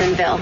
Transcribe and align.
Jacksonville. 0.00 0.40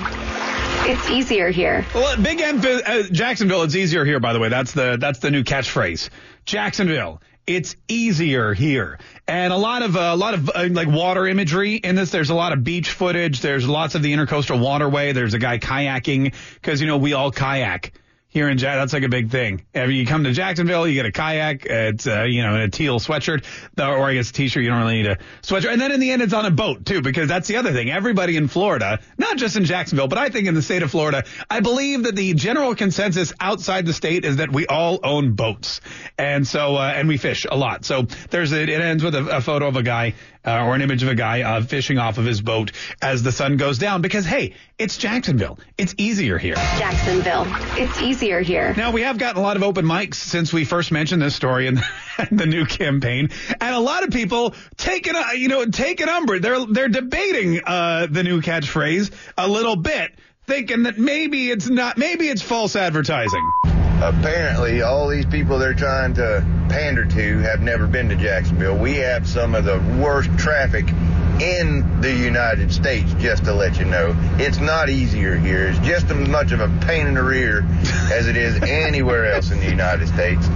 It's 0.89 1.11
easier 1.11 1.50
here. 1.50 1.84
Well, 1.93 2.17
big 2.23 2.41
emphasis, 2.41 2.81
uh, 2.87 3.03
Jacksonville. 3.10 3.65
It's 3.65 3.75
easier 3.75 4.04
here, 4.04 4.21
by 4.21 4.33
the 4.33 4.38
way. 4.38 4.49
That's 4.49 4.71
the 4.71 4.99
that's 5.00 5.19
the 5.19 5.33
new 5.33 5.42
catchphrase. 5.42 6.11
Jacksonville. 6.45 7.20
It's 7.45 7.75
easier 7.89 8.54
here, 8.54 9.00
and 9.26 9.52
a 9.52 9.56
lot 9.56 9.82
of 9.82 9.96
uh, 9.96 10.10
a 10.12 10.16
lot 10.16 10.34
of 10.34 10.48
uh, 10.48 10.68
like 10.71 10.86
water 10.86 11.26
imagery 11.26 11.74
in 11.74 11.96
this. 11.96 12.10
There's 12.10 12.30
a 12.30 12.36
lot 12.36 12.52
of 12.52 12.62
beach 12.62 12.92
footage. 12.92 13.40
There's 13.40 13.68
lots 13.68 13.96
of 13.96 14.02
the 14.02 14.12
intercoastal 14.12 14.61
waterway. 14.61 15.11
There's 15.11 15.34
a 15.34 15.40
guy 15.40 15.59
kayaking 15.59 16.34
because 16.54 16.80
you 16.80 16.86
know 16.86 16.98
we 16.98 17.14
all 17.14 17.32
kayak 17.32 17.93
here 18.39 18.48
in 18.48 18.57
Jack. 18.57 18.77
That's 18.77 18.93
like 18.93 19.02
a 19.02 19.09
big 19.09 19.30
thing. 19.30 19.64
If 19.75 19.91
you 19.91 20.07
come 20.07 20.23
to 20.23 20.32
Jacksonville, 20.32 20.86
you 20.86 20.95
get 20.95 21.07
a 21.07 21.11
kayak. 21.11 21.66
It's 21.66 22.07
uh, 22.07 22.23
you 22.23 22.43
know 22.43 22.62
a 22.62 22.68
teal 22.68 23.00
sweatshirt, 23.00 23.45
or 23.77 24.04
I 24.07 24.14
guess 24.14 24.30
a 24.30 24.32
t-shirt. 24.32 24.62
You 24.62 24.71
don't 24.71 24.79
really 24.79 25.03
need 25.03 25.07
a 25.07 25.18
sweatshirt. 25.43 25.72
And 25.72 25.80
then 25.80 25.91
in 25.91 25.98
the 25.98 26.12
end, 26.12 26.22
it's 26.22 26.32
on 26.32 26.46
a 26.46 26.50
boat 26.53 26.86
too, 26.86 27.03
because 27.03 27.27
that's 27.27 27.48
the 27.48 27.57
other 27.57 27.72
thing. 27.72 27.90
Everybody 27.90 28.36
in 28.36 28.46
Florida, 28.46 29.00
not 29.18 29.39
just 29.39 29.57
in 29.57 29.64
Jacksonville, 29.64 30.07
but 30.07 30.18
I 30.18 30.29
think 30.29 30.46
in 30.46 30.54
the 30.54 30.62
state 30.62 30.85
of 30.85 30.90
Florida, 30.93 31.25
I 31.50 31.59
believe 31.59 32.05
that 32.05 32.15
the 32.15 32.33
general 32.35 32.77
consensus 32.77 33.33
outside 33.41 33.87
the 33.87 33.93
state 33.93 34.25
is 34.25 34.37
that 34.37 34.53
we 34.53 34.67
all 34.69 35.01
own 35.03 35.33
boats, 35.33 35.81
and 36.17 36.47
so 36.47 36.77
uh, 36.77 36.93
and 36.95 37.09
we 37.09 37.17
fish 37.17 37.45
a 37.51 37.57
lot. 37.57 37.84
So 37.84 38.03
there's 38.31 38.53
a, 38.53 38.62
it 38.62 38.81
ends 38.81 39.03
with 39.03 39.17
a, 39.17 39.39
a 39.39 39.41
photo 39.41 39.67
of 39.67 39.75
a 39.75 39.83
guy 39.83 40.15
uh, 40.45 40.65
or 40.65 40.74
an 40.74 40.83
image 40.83 41.02
of 41.02 41.09
a 41.09 41.15
guy 41.15 41.42
uh, 41.42 41.62
fishing 41.62 41.98
off 41.98 42.19
of 42.19 42.24
his 42.24 42.41
boat 42.41 42.73
as 43.02 43.23
the 43.23 43.33
sun 43.33 43.56
goes 43.56 43.78
down 43.78 44.02
because, 44.02 44.24
hey, 44.24 44.55
it's 44.78 44.97
Jacksonville. 44.97 45.59
It's 45.77 45.95
easier 45.98 46.38
here. 46.38 46.55
Jacksonville. 46.55 47.45
It's 47.77 48.01
easier 48.01 48.41
here. 48.41 48.74
Now, 48.77 48.92
we 48.92 49.02
have 49.02 49.19
gotten 49.19 49.38
a 49.38 49.45
lot 49.45 49.56
of 49.56 49.62
open 49.62 49.84
mics 49.84 50.14
since 50.14 50.52
we 50.52 50.64
first 50.64 50.92
mentioned 50.92 51.23
this 51.23 51.34
story 51.34 51.66
in 51.66 51.80
the 52.30 52.47
new 52.47 52.64
campaign. 52.64 53.30
And 53.61 53.74
a 53.74 53.80
lot 53.80 54.05
of 54.05 54.11
people 54.11 54.55
taking, 54.77 55.14
you 55.37 55.48
know, 55.48 55.64
taking 55.66 56.09
umbrage. 56.09 56.42
They're, 56.42 56.64
they're 56.66 56.89
debating 56.89 57.61
uh, 57.64 58.06
the 58.11 58.23
new 58.23 58.41
catchphrase 58.41 59.12
a 59.36 59.48
little 59.48 59.77
bit, 59.77 60.12
thinking 60.47 60.84
that 60.84 60.98
maybe 60.98 61.50
it's 61.50 61.69
not, 61.69 61.98
maybe 61.98 62.28
it's 62.28 62.42
false 62.42 62.77
advertising 62.77 63.78
apparently 64.03 64.83
all 64.83 65.09
these 65.09 65.27
people 65.27 65.59
they're 65.59 65.75
trying 65.75 66.15
to 66.15 66.45
pander 66.69 67.05
to 67.05 67.39
have 67.39 67.61
never 67.61 67.87
been 67.87 68.09
to 68.09 68.17
Jacksonville. 68.17 68.77
We 68.77 68.95
have 68.97 69.27
some 69.27 69.55
of 69.55 69.65
the 69.65 69.79
worst 70.01 70.31
traffic 70.39 70.89
in 71.41 72.01
the 72.01 72.13
United 72.13 72.73
States, 72.73 73.13
just 73.19 73.45
to 73.45 73.55
let 73.55 73.79
you 73.79 73.85
know. 73.85 74.15
It's 74.39 74.59
not 74.59 74.89
easier 74.89 75.37
here. 75.37 75.69
It's 75.69 75.79
just 75.81 76.11
as 76.11 76.29
much 76.29 76.53
of 76.53 76.61
a 76.61 76.69
pain 76.85 77.07
in 77.07 77.15
the 77.15 77.23
rear 77.23 77.65
as 78.13 78.27
it 78.27 78.37
is 78.37 78.61
anywhere 78.63 79.33
else 79.33 79.51
in 79.51 79.61
the 79.61 79.71
United 79.71 80.09
States. 80.09 80.49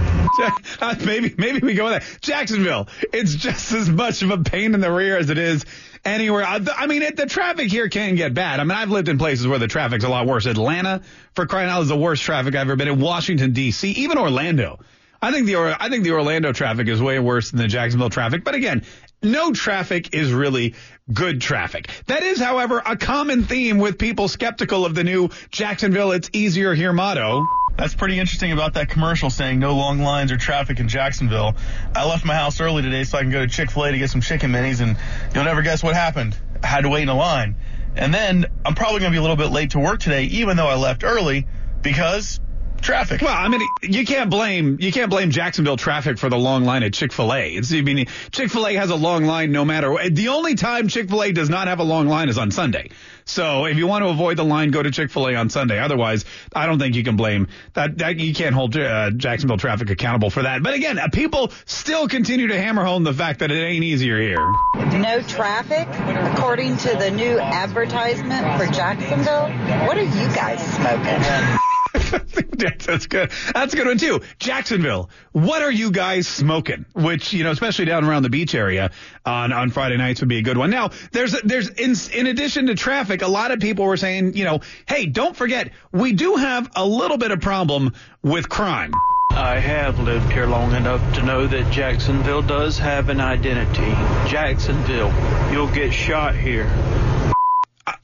maybe 1.05 1.33
maybe 1.37 1.59
we 1.59 1.73
go 1.73 1.85
with 1.85 2.01
that. 2.01 2.21
Jacksonville, 2.21 2.87
it's 3.13 3.35
just 3.35 3.71
as 3.71 3.89
much 3.89 4.21
of 4.23 4.31
a 4.31 4.37
pain 4.37 4.73
in 4.73 4.81
the 4.81 4.91
rear 4.91 5.17
as 5.17 5.29
it 5.29 5.37
is 5.37 5.65
anywhere. 6.05 6.43
I 6.43 6.87
mean, 6.87 7.01
it, 7.01 7.15
the 7.15 7.25
traffic 7.25 7.71
here 7.71 7.89
can 7.89 8.15
get 8.15 8.33
bad. 8.33 8.59
I 8.59 8.63
mean, 8.63 8.77
I've 8.77 8.89
lived 8.89 9.09
in 9.09 9.17
places 9.17 9.47
where 9.47 9.59
the 9.59 9.67
traffic's 9.67 10.03
a 10.03 10.09
lot 10.09 10.27
worse. 10.27 10.45
Atlanta, 10.45 11.01
for 11.35 11.45
crying 11.45 11.69
out, 11.69 11.75
loud, 11.75 11.81
is 11.83 11.87
the 11.89 11.97
worst 11.97 12.23
traffic 12.23 12.55
I've 12.55 12.61
ever 12.61 12.75
been 12.75 12.87
in. 12.87 12.99
Washington 12.99 13.53
D.C., 13.53 13.91
even 13.91 14.17
Orlando. 14.17 14.79
I 15.21 15.31
think 15.31 15.45
the 15.45 15.55
I 15.55 15.87
think 15.89 16.03
the 16.03 16.11
Orlando 16.11 16.51
traffic 16.51 16.89
is 16.89 17.01
way 17.01 17.17
worse 17.17 17.51
than 17.51 17.59
the 17.59 17.67
Jacksonville 17.67 18.09
traffic. 18.09 18.43
But 18.43 18.55
again, 18.55 18.83
no 19.21 19.53
traffic 19.53 20.13
is 20.13 20.33
really 20.33 20.75
good 21.13 21.39
traffic. 21.39 21.89
That 22.07 22.23
is, 22.23 22.39
however, 22.39 22.81
a 22.85 22.97
common 22.97 23.43
theme 23.43 23.77
with 23.77 23.97
people 23.97 24.27
skeptical 24.27 24.85
of 24.85 24.95
the 24.95 25.03
new 25.05 25.29
Jacksonville 25.49 26.11
It's 26.11 26.29
Easier 26.33 26.73
Here 26.73 26.91
motto. 26.91 27.45
That's 27.77 27.95
pretty 27.95 28.19
interesting 28.19 28.51
about 28.51 28.75
that 28.75 28.89
commercial 28.89 29.31
saying 29.31 29.59
no 29.59 29.75
long 29.75 29.99
lines 29.99 30.31
or 30.31 30.37
traffic 30.37 30.79
in 30.79 30.87
Jacksonville. 30.87 31.55
I 31.95 32.05
left 32.07 32.23
my 32.23 32.35
house 32.35 32.61
early 32.61 32.83
today 32.83 33.03
so 33.03 33.17
I 33.17 33.21
can 33.21 33.31
go 33.31 33.39
to 33.39 33.47
Chick-fil-A 33.47 33.91
to 33.91 33.97
get 33.97 34.11
some 34.11 34.21
chicken 34.21 34.51
minis 34.51 34.79
and 34.79 34.95
you'll 35.33 35.43
never 35.43 35.63
guess 35.63 35.81
what 35.81 35.95
happened. 35.95 36.37
I 36.61 36.67
had 36.67 36.81
to 36.81 36.89
wait 36.89 37.01
in 37.01 37.09
a 37.09 37.15
line. 37.15 37.55
And 37.95 38.13
then 38.13 38.45
I'm 38.63 38.75
probably 38.75 38.99
going 38.99 39.11
to 39.11 39.15
be 39.15 39.19
a 39.19 39.21
little 39.21 39.35
bit 39.35 39.49
late 39.49 39.71
to 39.71 39.79
work 39.79 39.99
today 39.99 40.25
even 40.25 40.55
though 40.55 40.67
I 40.67 40.75
left 40.75 41.03
early 41.03 41.47
because 41.81 42.39
traffic. 42.83 43.21
Well, 43.21 43.33
I 43.33 43.47
mean, 43.47 43.61
you 43.81 44.05
can't 44.05 44.29
blame 44.29 44.77
you 44.79 44.91
can't 44.91 45.09
blame 45.09 45.31
Jacksonville 45.31 45.77
traffic 45.77 46.17
for 46.17 46.29
the 46.29 46.37
long 46.37 46.63
line 46.65 46.83
at 46.83 46.93
Chick 46.93 47.11
Fil 47.11 47.33
A. 47.33 47.53
It's 47.53 47.73
I 47.73 47.81
mean, 47.81 48.05
Chick 48.31 48.51
Fil 48.51 48.67
A 48.67 48.73
has 48.75 48.89
a 48.89 48.95
long 48.95 49.25
line 49.25 49.51
no 49.51 49.65
matter. 49.65 49.97
The 50.09 50.27
only 50.29 50.55
time 50.55 50.87
Chick 50.87 51.09
Fil 51.09 51.23
A 51.23 51.31
does 51.31 51.49
not 51.49 51.67
have 51.67 51.79
a 51.79 51.83
long 51.83 52.07
line 52.07 52.29
is 52.29 52.37
on 52.37 52.51
Sunday. 52.51 52.89
So 53.25 53.65
if 53.65 53.77
you 53.77 53.87
want 53.87 54.03
to 54.03 54.09
avoid 54.09 54.37
the 54.37 54.43
line, 54.43 54.71
go 54.71 54.83
to 54.83 54.91
Chick 54.91 55.09
Fil 55.09 55.29
A 55.29 55.35
on 55.35 55.49
Sunday. 55.49 55.79
Otherwise, 55.79 56.25
I 56.53 56.65
don't 56.67 56.77
think 56.77 56.95
you 56.95 57.03
can 57.03 57.15
blame 57.15 57.47
that. 57.73 57.97
that 57.99 58.19
you 58.19 58.33
can't 58.33 58.53
hold 58.53 58.75
uh, 58.75 59.11
Jacksonville 59.11 59.57
traffic 59.57 59.89
accountable 59.89 60.29
for 60.29 60.43
that. 60.43 60.61
But 60.61 60.73
again, 60.73 60.99
uh, 60.99 61.07
people 61.07 61.51
still 61.65 62.07
continue 62.07 62.47
to 62.47 62.59
hammer 62.59 62.83
home 62.83 63.03
the 63.03 63.13
fact 63.13 63.39
that 63.39 63.51
it 63.51 63.63
ain't 63.63 63.83
easier 63.83 64.19
here. 64.19 64.51
No 64.99 65.21
traffic, 65.21 65.87
according 66.33 66.77
to 66.77 66.89
the 66.97 67.11
new 67.11 67.39
advertisement 67.39 68.59
for 68.59 68.71
Jacksonville. 68.71 69.49
What 69.87 69.97
are 69.97 70.03
you 70.03 70.35
guys 70.35 70.61
smoking? 70.75 71.59
That's 72.83 73.07
good. 73.07 73.31
That's 73.53 73.73
a 73.73 73.77
good 73.77 73.87
one 73.87 73.97
too. 73.97 74.21
Jacksonville. 74.39 75.09
What 75.31 75.61
are 75.61 75.71
you 75.71 75.91
guys 75.91 76.27
smoking? 76.27 76.85
Which 76.93 77.33
you 77.33 77.43
know, 77.43 77.51
especially 77.51 77.85
down 77.85 78.03
around 78.03 78.23
the 78.23 78.29
beach 78.29 78.55
area 78.55 78.91
on 79.25 79.51
on 79.53 79.69
Friday 79.69 79.97
nights 79.97 80.21
would 80.21 80.29
be 80.29 80.39
a 80.39 80.41
good 80.41 80.57
one. 80.57 80.69
Now, 80.69 80.89
there's 81.11 81.39
there's 81.41 81.69
in, 81.69 81.95
in 82.13 82.27
addition 82.27 82.67
to 82.67 82.75
traffic, 82.75 83.21
a 83.21 83.27
lot 83.27 83.51
of 83.51 83.59
people 83.59 83.85
were 83.85 83.97
saying, 83.97 84.35
you 84.35 84.43
know, 84.43 84.61
hey, 84.87 85.05
don't 85.05 85.35
forget, 85.35 85.71
we 85.91 86.13
do 86.13 86.35
have 86.35 86.71
a 86.75 86.85
little 86.85 87.17
bit 87.17 87.31
of 87.31 87.41
problem 87.41 87.93
with 88.23 88.49
crime. 88.49 88.91
I 89.31 89.59
have 89.59 89.99
lived 89.99 90.31
here 90.31 90.45
long 90.45 90.75
enough 90.75 91.15
to 91.15 91.23
know 91.23 91.47
that 91.47 91.71
Jacksonville 91.71 92.43
does 92.43 92.77
have 92.77 93.09
an 93.09 93.19
identity. 93.19 93.91
Jacksonville, 94.29 95.11
you'll 95.51 95.73
get 95.73 95.91
shot 95.91 96.35
here. 96.35 96.71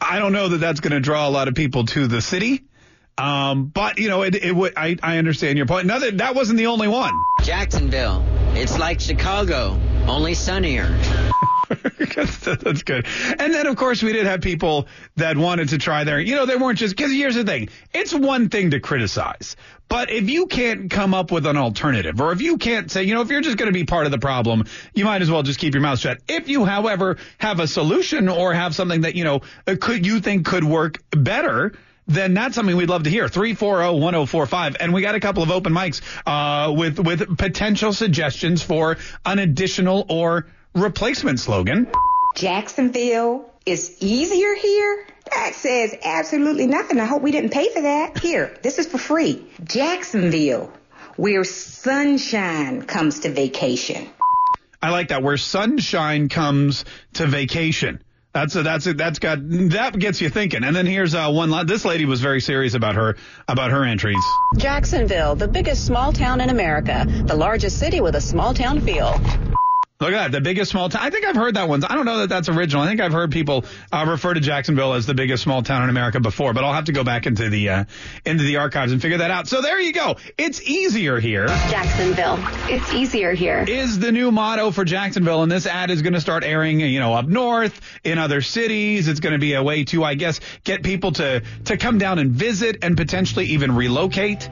I 0.01 0.17
don't 0.17 0.33
know 0.33 0.49
that 0.49 0.57
that's 0.57 0.79
going 0.79 0.93
to 0.93 0.99
draw 0.99 1.27
a 1.27 1.29
lot 1.29 1.47
of 1.47 1.53
people 1.53 1.85
to 1.85 2.07
the 2.07 2.21
city. 2.21 2.63
Um, 3.19 3.65
but 3.65 3.99
you 3.99 4.07
know, 4.07 4.21
it, 4.21 4.35
it 4.35 4.55
would. 4.55 4.73
I, 4.77 4.95
I 5.03 5.17
understand 5.17 5.57
your 5.57 5.67
point. 5.67 5.87
Now 5.87 5.99
that 5.99 6.19
that 6.19 6.35
wasn't 6.35 6.57
the 6.57 6.67
only 6.67 6.87
one. 6.87 7.11
Jacksonville. 7.43 8.25
It's 8.53 8.79
like 8.79 8.99
Chicago, 8.99 9.79
only 10.07 10.33
sunnier. 10.33 10.97
that's, 11.69 12.81
good. 12.83 13.05
And 13.37 13.53
then, 13.53 13.67
of 13.67 13.75
course, 13.75 14.01
we 14.01 14.11
did 14.11 14.25
have 14.25 14.41
people 14.41 14.87
that 15.17 15.37
wanted 15.37 15.69
to 15.69 15.77
try 15.77 16.03
there. 16.03 16.19
You 16.19 16.35
know, 16.35 16.47
they 16.47 16.55
weren't 16.55 16.79
just 16.79 16.95
because 16.95 17.11
here's 17.11 17.35
the 17.35 17.43
thing: 17.43 17.69
it's 17.93 18.13
one 18.13 18.49
thing 18.49 18.71
to 18.71 18.79
criticize, 18.79 19.55
but 19.87 20.09
if 20.09 20.29
you 20.29 20.47
can't 20.47 20.89
come 20.89 21.13
up 21.13 21.31
with 21.31 21.45
an 21.45 21.57
alternative, 21.57 22.21
or 22.21 22.31
if 22.31 22.41
you 22.41 22.57
can't 22.57 22.89
say, 22.89 23.03
you 23.03 23.13
know, 23.13 23.21
if 23.21 23.29
you're 23.29 23.41
just 23.41 23.57
going 23.57 23.71
to 23.71 23.77
be 23.77 23.83
part 23.83 24.05
of 24.05 24.11
the 24.11 24.17
problem, 24.17 24.63
you 24.93 25.05
might 25.05 25.21
as 25.21 25.29
well 25.29 25.43
just 25.43 25.59
keep 25.59 25.73
your 25.73 25.83
mouth 25.83 25.99
shut. 25.99 26.19
If 26.27 26.47
you, 26.47 26.65
however, 26.65 27.17
have 27.37 27.59
a 27.59 27.67
solution 27.67 28.29
or 28.29 28.53
have 28.53 28.73
something 28.73 29.01
that 29.01 29.15
you 29.15 29.25
know 29.25 29.41
could 29.65 30.05
you 30.05 30.21
think 30.21 30.45
could 30.45 30.63
work 30.63 30.97
better 31.11 31.73
then 32.09 32.33
that's 32.33 32.55
something 32.55 32.75
we'd 32.75 32.89
love 32.89 33.03
to 33.03 33.09
hear. 33.09 33.27
340-1045. 33.27 34.77
And 34.79 34.93
we 34.93 35.01
got 35.01 35.15
a 35.15 35.19
couple 35.19 35.43
of 35.43 35.51
open 35.51 35.73
mics 35.73 36.01
uh, 36.25 36.73
with 36.73 36.99
with 36.99 37.37
potential 37.37 37.93
suggestions 37.93 38.61
for 38.61 38.97
an 39.25 39.39
additional 39.39 40.05
or 40.09 40.47
replacement 40.73 41.39
slogan. 41.39 41.87
Jacksonville 42.35 43.49
is 43.65 43.97
easier 44.01 44.55
here? 44.55 45.05
That 45.31 45.53
says 45.53 45.95
absolutely 46.03 46.65
nothing. 46.65 46.99
I 46.99 47.05
hope 47.05 47.21
we 47.21 47.31
didn't 47.31 47.51
pay 47.51 47.69
for 47.71 47.81
that. 47.81 48.17
Here, 48.17 48.57
this 48.63 48.79
is 48.79 48.87
for 48.87 48.97
free. 48.97 49.45
Jacksonville, 49.63 50.73
where 51.15 51.43
sunshine 51.43 52.83
comes 52.83 53.19
to 53.21 53.29
vacation. 53.29 54.09
I 54.81 54.89
like 54.91 55.09
that. 55.09 55.21
Where 55.21 55.37
sunshine 55.37 56.29
comes 56.29 56.85
to 57.13 57.27
vacation. 57.27 58.01
That's 58.33 58.55
a, 58.55 58.61
that's 58.61 58.85
a, 58.85 58.93
that's 58.93 59.17
got 59.17 59.39
that 59.41 59.97
gets 59.97 60.21
you 60.21 60.29
thinking. 60.29 60.63
And 60.63 60.75
then 60.75 60.85
here's 60.85 61.15
uh, 61.15 61.31
one. 61.31 61.65
This 61.65 61.83
lady 61.83 62.05
was 62.05 62.21
very 62.21 62.41
serious 62.41 62.75
about 62.75 62.95
her 62.95 63.15
about 63.47 63.71
her 63.71 63.83
entries. 63.83 64.23
Jacksonville, 64.57 65.35
the 65.35 65.47
biggest 65.47 65.85
small 65.85 66.13
town 66.13 66.39
in 66.39 66.49
America, 66.49 67.05
the 67.25 67.35
largest 67.35 67.79
city 67.79 68.01
with 68.01 68.15
a 68.15 68.21
small 68.21 68.53
town 68.53 68.81
feel. 68.81 69.19
Look 70.01 70.13
at 70.13 70.31
that, 70.31 70.31
the 70.31 70.39
biggest 70.39 70.71
small 70.71 70.87
town. 70.87 71.01
I 71.03 71.09
think 71.09 71.25
I've 71.25 71.35
heard 71.35 71.55
that 71.55 71.67
one. 71.67 71.83
I 71.83 71.93
don't 71.93 72.05
know 72.05 72.19
that 72.19 72.29
that's 72.29 72.47
original. 72.47 72.81
I 72.81 72.87
think 72.87 73.01
I've 73.01 73.11
heard 73.11 73.33
people 73.33 73.65
uh, 73.91 74.05
refer 74.07 74.33
to 74.33 74.39
Jacksonville 74.39 74.93
as 74.93 75.05
the 75.05 75.13
biggest 75.13 75.43
small 75.43 75.61
town 75.61 75.83
in 75.83 75.89
America 75.89 76.21
before, 76.21 76.53
but 76.53 76.63
I'll 76.63 76.71
have 76.71 76.85
to 76.85 76.93
go 76.93 77.03
back 77.03 77.27
into 77.27 77.49
the 77.49 77.67
uh, 77.67 77.83
into 78.25 78.45
the 78.45 78.55
archives 78.55 78.93
and 78.93 79.01
figure 79.01 79.17
that 79.17 79.29
out. 79.29 79.49
So 79.49 79.61
there 79.61 79.77
you 79.77 79.91
go. 79.91 80.15
It's 80.37 80.61
easier 80.61 81.19
here. 81.19 81.47
Jacksonville. 81.47 82.37
It's 82.69 82.93
easier 82.93 83.33
here. 83.33 83.65
Is 83.67 83.99
the 83.99 84.13
new 84.13 84.31
motto 84.31 84.71
for 84.71 84.85
Jacksonville, 84.85 85.43
and 85.43 85.51
this 85.51 85.65
ad 85.65 85.91
is 85.91 86.01
going 86.01 86.13
to 86.13 86.21
start 86.21 86.45
airing, 86.45 86.79
you 86.79 87.01
know, 87.01 87.13
up 87.13 87.27
north 87.27 87.81
in 88.05 88.19
other 88.19 88.39
cities. 88.39 89.09
It's 89.09 89.19
going 89.19 89.33
to 89.33 89.39
be 89.39 89.51
a 89.55 89.63
way 89.63 89.83
to, 89.83 90.05
I 90.05 90.15
guess, 90.15 90.39
get 90.63 90.81
people 90.81 91.11
to 91.11 91.43
to 91.65 91.75
come 91.75 91.97
down 91.97 92.19
and 92.19 92.31
visit 92.31 92.77
and 92.83 92.95
potentially 92.95 93.47
even 93.47 93.75
relocate. 93.75 94.49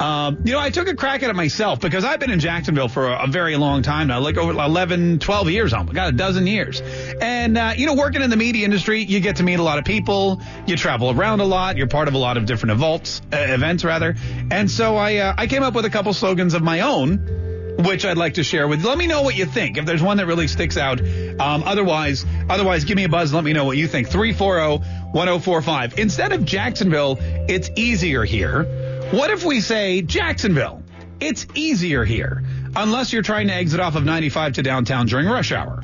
Um, 0.00 0.38
you 0.44 0.52
know, 0.52 0.60
I 0.60 0.70
took 0.70 0.88
a 0.88 0.94
crack 0.94 1.22
at 1.22 1.30
it 1.30 1.36
myself 1.36 1.80
because 1.80 2.04
I've 2.04 2.20
been 2.20 2.30
in 2.30 2.40
Jacksonville 2.40 2.88
for 2.88 3.08
a, 3.08 3.24
a 3.24 3.26
very 3.26 3.56
long 3.56 3.82
time 3.82 4.08
now, 4.08 4.20
like 4.20 4.36
over 4.36 4.52
11, 4.52 5.18
12 5.18 5.50
years 5.50 5.72
almost, 5.72 5.94
got 5.94 6.08
a 6.08 6.12
dozen 6.12 6.46
years. 6.46 6.80
And, 6.80 7.58
uh, 7.58 7.72
you 7.76 7.86
know, 7.86 7.94
working 7.94 8.22
in 8.22 8.30
the 8.30 8.36
media 8.36 8.64
industry, 8.64 9.02
you 9.02 9.20
get 9.20 9.36
to 9.36 9.42
meet 9.42 9.58
a 9.58 9.62
lot 9.62 9.78
of 9.78 9.84
people, 9.84 10.40
you 10.66 10.76
travel 10.76 11.10
around 11.10 11.40
a 11.40 11.44
lot, 11.44 11.76
you're 11.76 11.88
part 11.88 12.08
of 12.08 12.14
a 12.14 12.18
lot 12.18 12.36
of 12.36 12.46
different 12.46 12.72
events, 12.72 13.22
uh, 13.32 13.36
events 13.36 13.84
rather. 13.84 14.14
And 14.50 14.70
so 14.70 14.96
I, 14.96 15.16
uh, 15.16 15.34
I 15.36 15.46
came 15.46 15.62
up 15.62 15.74
with 15.74 15.84
a 15.84 15.90
couple 15.90 16.12
slogans 16.14 16.54
of 16.54 16.62
my 16.62 16.80
own 16.80 17.46
which 17.78 18.04
I'd 18.04 18.18
like 18.18 18.34
to 18.34 18.42
share 18.42 18.66
with. 18.66 18.84
Let 18.84 18.98
me 18.98 19.06
know 19.06 19.22
what 19.22 19.36
you 19.36 19.46
think. 19.46 19.78
If 19.78 19.86
there's 19.86 20.02
one 20.02 20.16
that 20.16 20.26
really 20.26 20.48
sticks 20.48 20.76
out 20.76 21.00
Um, 21.00 21.62
otherwise, 21.64 22.26
otherwise, 22.50 22.82
give 22.84 22.96
me 22.96 23.04
a 23.04 23.08
buzz. 23.08 23.32
Let 23.32 23.44
me 23.44 23.52
know 23.52 23.64
what 23.64 23.76
you 23.76 23.86
think. 23.86 24.08
340-1045. 24.08 25.96
Instead 25.96 26.32
of 26.32 26.44
Jacksonville, 26.44 27.18
it's 27.20 27.70
easier 27.76 28.24
here. 28.24 28.66
What 29.10 29.30
if 29.30 29.42
we 29.42 29.62
say 29.62 30.02
Jacksonville? 30.02 30.82
It's 31.18 31.46
easier 31.54 32.04
here, 32.04 32.44
unless 32.76 33.10
you're 33.10 33.22
trying 33.22 33.48
to 33.48 33.54
exit 33.54 33.80
off 33.80 33.96
of 33.96 34.04
95 34.04 34.52
to 34.54 34.62
downtown 34.62 35.06
during 35.06 35.26
rush 35.26 35.50
hour. 35.50 35.80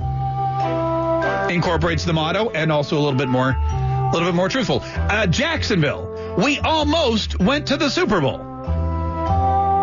Incorporates 1.49 2.05
the 2.05 2.13
motto 2.13 2.51
and 2.51 2.71
also 2.71 2.99
a 2.99 3.01
little 3.01 3.19
bit 3.19 3.29
more, 3.29 3.49
a 3.49 4.11
little 4.13 4.29
bit 4.29 4.35
more 4.35 4.51
truthful. 4.51 4.81
Uh, 4.83 5.27
Jacksonville, 5.27 6.35
we 6.37 6.59
almost 6.59 7.41
went 7.41 7.69
to 7.69 7.79
the 7.79 7.89
Super 7.89 8.21
Bowl, 8.21 8.41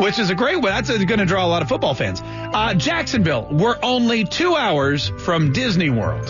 which 0.04 0.20
is 0.20 0.30
a 0.30 0.36
great 0.36 0.62
way. 0.62 0.70
That's 0.70 0.90
going 0.90 1.18
to 1.18 1.26
draw 1.26 1.44
a 1.44 1.50
lot 1.50 1.64
of 1.64 1.68
football 1.68 1.96
fans. 1.96 2.22
Uh, 2.24 2.76
Jacksonville, 2.76 3.48
we're 3.50 3.80
only 3.82 4.24
two 4.24 4.56
hours 4.56 5.10
from 5.18 5.52
Disney 5.52 5.90
World. 5.90 6.26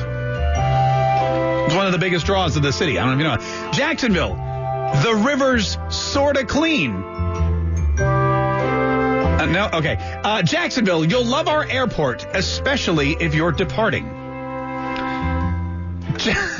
It's 1.66 1.76
one 1.76 1.88
of 1.88 1.92
the 1.92 2.00
biggest 2.00 2.26
draws 2.26 2.56
of 2.56 2.64
the 2.64 2.72
city. 2.72 2.98
I 2.98 3.06
don't 3.06 3.20
even 3.20 3.34
know. 3.34 3.72
Jacksonville, 3.74 4.36
the 5.04 5.16
river's 5.26 5.78
sorta 5.90 6.46
clean. 6.46 6.92
Uh, 8.02 9.46
no, 9.46 9.70
okay. 9.74 9.98
Uh, 10.24 10.42
Jacksonville, 10.44 11.04
you'll 11.06 11.26
love 11.26 11.48
our 11.48 11.64
airport, 11.64 12.26
especially 12.36 13.14
if 13.14 13.34
you're 13.34 13.52
departing. 13.52 14.18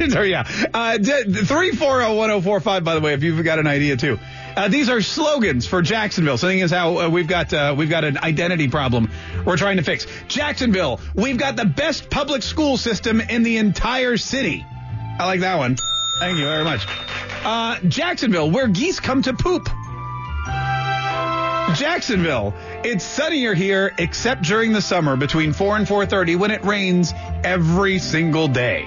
Yeah. 0.00 0.42
Uh, 0.74 0.98
340-1045, 0.98 2.84
by 2.84 2.94
the 2.94 3.00
way, 3.00 3.14
if 3.14 3.22
you've 3.22 3.42
got 3.44 3.58
an 3.58 3.66
idea 3.66 3.96
too. 3.96 4.18
Uh, 4.56 4.68
these 4.68 4.88
are 4.88 5.00
slogans 5.00 5.66
for 5.66 5.82
Jacksonville. 5.82 6.36
Something 6.38 6.58
is 6.60 6.70
how 6.70 6.98
uh, 6.98 7.08
we've 7.08 7.28
got 7.28 7.52
uh, 7.52 7.74
we've 7.76 7.90
got 7.90 8.04
an 8.04 8.18
identity 8.18 8.68
problem 8.68 9.10
we're 9.44 9.56
trying 9.56 9.76
to 9.76 9.82
fix. 9.82 10.06
Jacksonville, 10.28 11.00
we've 11.14 11.38
got 11.38 11.56
the 11.56 11.64
best 11.64 12.10
public 12.10 12.42
school 12.42 12.76
system 12.76 13.20
in 13.20 13.42
the 13.42 13.58
entire 13.58 14.16
city. 14.16 14.64
I 15.18 15.26
like 15.26 15.40
that 15.40 15.58
one. 15.58 15.76
Thank 16.18 16.38
you 16.38 16.44
very 16.44 16.64
much. 16.64 16.86
Uh, 17.44 17.78
Jacksonville, 17.88 18.50
where 18.50 18.68
geese 18.68 19.00
come 19.00 19.22
to 19.22 19.32
poop. 19.32 19.68
Jacksonville, 21.76 22.52
it's 22.84 23.04
sunnier 23.04 23.54
here 23.54 23.94
except 23.98 24.42
during 24.42 24.72
the 24.72 24.82
summer 24.82 25.16
between 25.16 25.52
4 25.52 25.76
and 25.76 25.86
4:30 25.86 26.36
when 26.36 26.50
it 26.50 26.64
rains 26.64 27.14
every 27.44 27.98
single 27.98 28.48
day. 28.48 28.84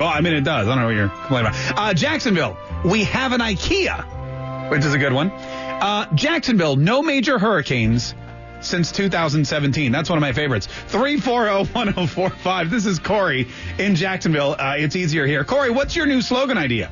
Well, 0.00 0.08
I 0.08 0.20
mean 0.20 0.32
it 0.34 0.42
does. 0.44 0.66
I 0.66 0.70
don't 0.74 0.78
know 0.80 0.86
what 0.86 0.94
you're 0.94 1.08
complaining 1.08 1.50
about. 1.50 1.78
Uh, 1.78 1.94
Jacksonville, 1.94 2.56
we 2.84 3.04
have 3.04 3.32
an 3.32 3.40
IKEA, 3.40 4.70
which 4.70 4.84
is 4.84 4.94
a 4.94 4.98
good 4.98 5.12
one. 5.12 5.30
Uh, 5.30 6.06
Jacksonville, 6.14 6.76
no 6.76 7.02
major 7.02 7.38
hurricanes 7.38 8.14
since 8.60 8.90
2017. 8.90 9.92
That's 9.92 10.08
one 10.08 10.16
of 10.16 10.22
my 10.22 10.32
favorites. 10.32 10.66
340-1045. 10.88 12.70
This 12.70 12.86
is 12.86 12.98
Corey 12.98 13.48
in 13.78 13.94
Jacksonville. 13.94 14.56
Uh, 14.58 14.74
it's 14.78 14.96
easier 14.96 15.26
here. 15.26 15.44
Corey, 15.44 15.70
what's 15.70 15.94
your 15.94 16.06
new 16.06 16.22
slogan 16.22 16.58
idea? 16.58 16.90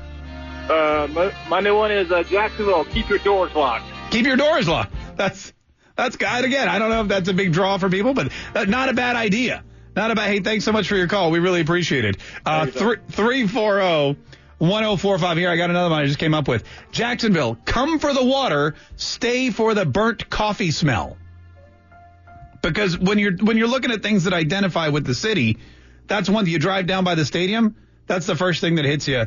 Uh, 0.69 1.07
my, 1.13 1.33
my 1.49 1.61
new 1.61 1.77
one 1.77 1.93
is 1.93 2.11
uh, 2.11 2.23
Jacksonville, 2.25 2.85
keep 2.87 3.09
your 3.09 3.19
doors 3.19 3.55
locked. 3.55 3.85
Keep 4.11 4.27
your 4.27 4.37
doors 4.37 4.69
locked. 4.69 4.93
That's 5.17 5.53
that's 5.97 6.17
good. 6.17 6.45
Again, 6.45 6.69
I 6.69 6.79
don't 6.79 6.91
know 6.91 7.03
if 7.03 7.09
that's 7.09 7.29
a 7.29 7.35
big 7.35 7.53
draw 7.53 7.79
for 7.79 7.89
people, 7.89 8.15
but 8.15 8.31
uh, 8.55 8.65
not 8.65 8.89
a 8.89 8.93
bad 8.93 9.17
idea. 9.17 9.65
Not 9.95 10.11
a 10.11 10.15
bad. 10.15 10.29
Hey, 10.29 10.41
thanks 10.41 10.65
so 10.65 10.73
much 10.73 10.89
for 10.89 10.97
your 10.97 11.09
call. 11.09 11.31
We 11.31 11.39
really 11.39 11.61
appreciate 11.61 12.05
it. 12.05 12.17
Uh, 12.45 12.67
three 12.67 12.97
three 13.09 13.47
four 13.47 13.77
zero. 13.77 14.17
1045 14.59 15.37
here. 15.37 15.51
I 15.51 15.57
got 15.59 15.69
another 15.69 15.91
one 15.91 16.01
I 16.01 16.07
just 16.07 16.19
came 16.19 16.33
up 16.33 16.49
with. 16.49 16.65
Jacksonville, 16.91 17.59
come 17.67 17.99
for 17.99 18.15
the 18.15 18.25
water, 18.25 18.75
stay 18.97 19.51
for 19.51 19.75
the 19.75 19.85
burnt 19.85 20.31
coffee 20.31 20.71
smell. 20.71 21.19
Because 22.63 22.99
when 22.99 23.19
you're 23.19 23.37
when 23.37 23.59
you're 23.59 23.69
looking 23.69 23.91
at 23.91 24.03
things 24.03 24.25
that 24.25 24.33
identify 24.33 24.89
with 24.89 25.05
the 25.05 25.15
city, 25.15 25.59
that's 26.07 26.31
one 26.31 26.45
that 26.45 26.51
you 26.51 26.59
drive 26.59 26.87
down 26.87 27.05
by 27.05 27.15
the 27.15 27.27
stadium. 27.27 27.77
That's 28.07 28.25
the 28.27 28.35
first 28.35 28.63
thing 28.63 28.77
that 28.77 28.87
hits 28.87 29.07
you. 29.07 29.27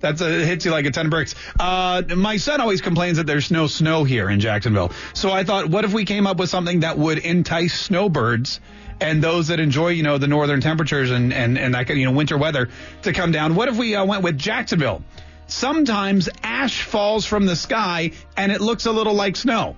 That's 0.00 0.22
a, 0.22 0.40
it 0.40 0.46
hits 0.46 0.64
you 0.64 0.70
like 0.70 0.86
a 0.86 0.90
ton 0.90 1.06
of 1.06 1.10
bricks. 1.10 1.34
Uh, 1.58 2.02
my 2.16 2.38
son 2.38 2.60
always 2.60 2.80
complains 2.80 3.18
that 3.18 3.26
there's 3.26 3.50
no 3.50 3.66
snow 3.66 4.04
here 4.04 4.30
in 4.30 4.40
Jacksonville. 4.40 4.92
So 5.12 5.30
I 5.30 5.44
thought, 5.44 5.66
what 5.66 5.84
if 5.84 5.92
we 5.92 6.04
came 6.04 6.26
up 6.26 6.38
with 6.38 6.48
something 6.48 6.80
that 6.80 6.98
would 6.98 7.18
entice 7.18 7.78
snowbirds 7.78 8.60
and 9.00 9.22
those 9.22 9.48
that 9.48 9.60
enjoy, 9.60 9.88
you 9.88 10.02
know, 10.02 10.18
the 10.18 10.26
northern 10.26 10.60
temperatures 10.60 11.10
and, 11.10 11.32
and, 11.32 11.58
and 11.58 11.74
that, 11.74 11.88
you 11.90 12.06
know, 12.06 12.12
winter 12.12 12.38
weather 12.38 12.70
to 13.02 13.12
come 13.12 13.30
down? 13.30 13.54
What 13.54 13.68
if 13.68 13.76
we 13.76 13.94
uh, 13.94 14.04
went 14.06 14.22
with 14.22 14.38
Jacksonville? 14.38 15.04
Sometimes 15.46 16.28
ash 16.42 16.82
falls 16.84 17.26
from 17.26 17.44
the 17.44 17.56
sky 17.56 18.12
and 18.36 18.52
it 18.52 18.60
looks 18.60 18.86
a 18.86 18.92
little 18.92 19.14
like 19.14 19.36
snow, 19.36 19.76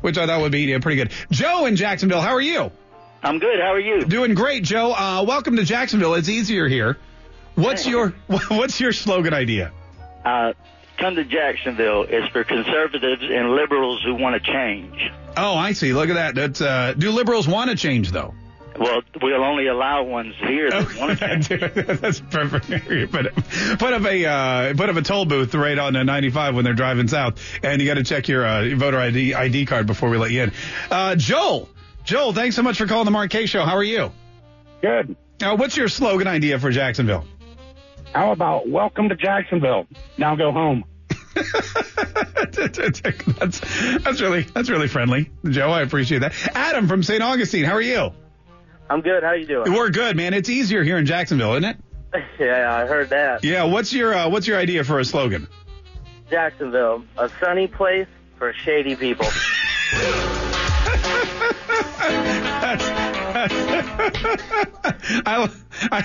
which 0.00 0.16
I 0.16 0.26
thought 0.26 0.40
would 0.40 0.52
be 0.52 0.74
uh, 0.74 0.80
pretty 0.80 0.96
good. 0.96 1.12
Joe 1.30 1.66
in 1.66 1.76
Jacksonville, 1.76 2.22
how 2.22 2.32
are 2.32 2.40
you? 2.40 2.70
I'm 3.22 3.38
good. 3.38 3.60
How 3.60 3.74
are 3.74 3.80
you? 3.80 4.00
Doing 4.00 4.32
great, 4.32 4.64
Joe. 4.64 4.92
Uh, 4.94 5.22
welcome 5.28 5.56
to 5.56 5.64
Jacksonville. 5.64 6.14
It's 6.14 6.30
easier 6.30 6.66
here. 6.66 6.96
What's 7.60 7.86
your 7.86 8.08
What's 8.48 8.80
your 8.80 8.92
slogan 8.92 9.34
idea? 9.34 9.72
Uh, 10.24 10.52
come 10.98 11.16
to 11.16 11.24
Jacksonville. 11.24 12.04
It's 12.08 12.28
for 12.32 12.44
conservatives 12.44 13.22
and 13.22 13.50
liberals 13.52 14.02
who 14.04 14.14
want 14.14 14.42
to 14.42 14.52
change. 14.52 15.10
Oh, 15.36 15.54
I 15.56 15.72
see. 15.72 15.92
Look 15.92 16.10
at 16.10 16.14
that. 16.14 16.34
That's, 16.34 16.60
uh, 16.60 16.94
do 16.96 17.10
liberals 17.10 17.48
want 17.48 17.70
to 17.70 17.76
change 17.76 18.10
though? 18.10 18.34
Well, 18.78 19.02
we'll 19.20 19.44
only 19.44 19.66
allow 19.66 20.04
ones 20.04 20.34
here 20.38 20.70
that 20.70 20.96
want 20.96 21.18
to 21.18 21.40
change. 21.58 22.00
That's 22.00 22.20
perfect. 22.20 22.66
put, 23.12 23.26
up, 23.26 23.34
put 23.78 23.92
up 23.92 24.04
a 24.06 24.26
uh, 24.26 24.74
put 24.74 24.88
up 24.88 24.96
a 24.96 25.02
toll 25.02 25.26
booth 25.26 25.54
right 25.54 25.78
on 25.78 25.92
the 25.92 26.04
95 26.04 26.54
when 26.54 26.64
they're 26.64 26.72
driving 26.72 27.06
south, 27.08 27.40
and 27.62 27.80
you 27.82 27.86
got 27.86 27.94
to 27.94 28.04
check 28.04 28.28
your 28.28 28.46
uh, 28.46 28.74
voter 28.76 28.98
ID 28.98 29.34
ID 29.34 29.66
card 29.66 29.86
before 29.86 30.08
we 30.08 30.16
let 30.16 30.30
you 30.30 30.44
in. 30.44 30.52
Uh, 30.90 31.14
Joel, 31.14 31.68
Joel, 32.04 32.32
thanks 32.32 32.56
so 32.56 32.62
much 32.62 32.78
for 32.78 32.86
calling 32.86 33.04
the 33.04 33.10
Mark 33.10 33.30
Kaye 33.30 33.46
Show. 33.46 33.64
How 33.64 33.76
are 33.76 33.84
you? 33.84 34.12
Good. 34.80 35.14
Now, 35.40 35.56
what's 35.56 35.76
your 35.76 35.88
slogan 35.88 36.26
idea 36.26 36.58
for 36.58 36.70
Jacksonville? 36.70 37.26
How 38.12 38.32
about 38.32 38.68
welcome 38.68 39.08
to 39.08 39.14
Jacksonville? 39.14 39.86
Now 40.18 40.34
go 40.34 40.50
home. 40.50 40.84
that's 41.34 42.90
that's 44.00 44.20
really 44.20 44.42
that's 44.42 44.68
really 44.68 44.88
friendly, 44.88 45.30
Joe. 45.48 45.70
I 45.70 45.82
appreciate 45.82 46.18
that. 46.18 46.34
Adam 46.54 46.88
from 46.88 47.04
St. 47.04 47.22
Augustine, 47.22 47.64
how 47.64 47.74
are 47.74 47.80
you? 47.80 48.10
I'm 48.88 49.00
good. 49.00 49.22
How 49.22 49.28
are 49.28 49.36
you 49.36 49.46
doing? 49.46 49.72
We're 49.72 49.90
good, 49.90 50.16
man. 50.16 50.34
It's 50.34 50.50
easier 50.50 50.82
here 50.82 50.98
in 50.98 51.06
Jacksonville, 51.06 51.54
isn't 51.54 51.64
it? 51.64 51.76
yeah, 52.40 52.74
I 52.74 52.86
heard 52.86 53.10
that. 53.10 53.44
Yeah. 53.44 53.64
What's 53.64 53.92
your 53.92 54.12
uh, 54.12 54.28
What's 54.28 54.48
your 54.48 54.58
idea 54.58 54.82
for 54.82 54.98
a 54.98 55.04
slogan? 55.04 55.46
Jacksonville, 56.28 57.04
a 57.16 57.30
sunny 57.40 57.68
place 57.68 58.08
for 58.38 58.52
shady 58.52 58.96
people. 58.96 59.26
I, 65.26 65.48
I, 65.92 66.02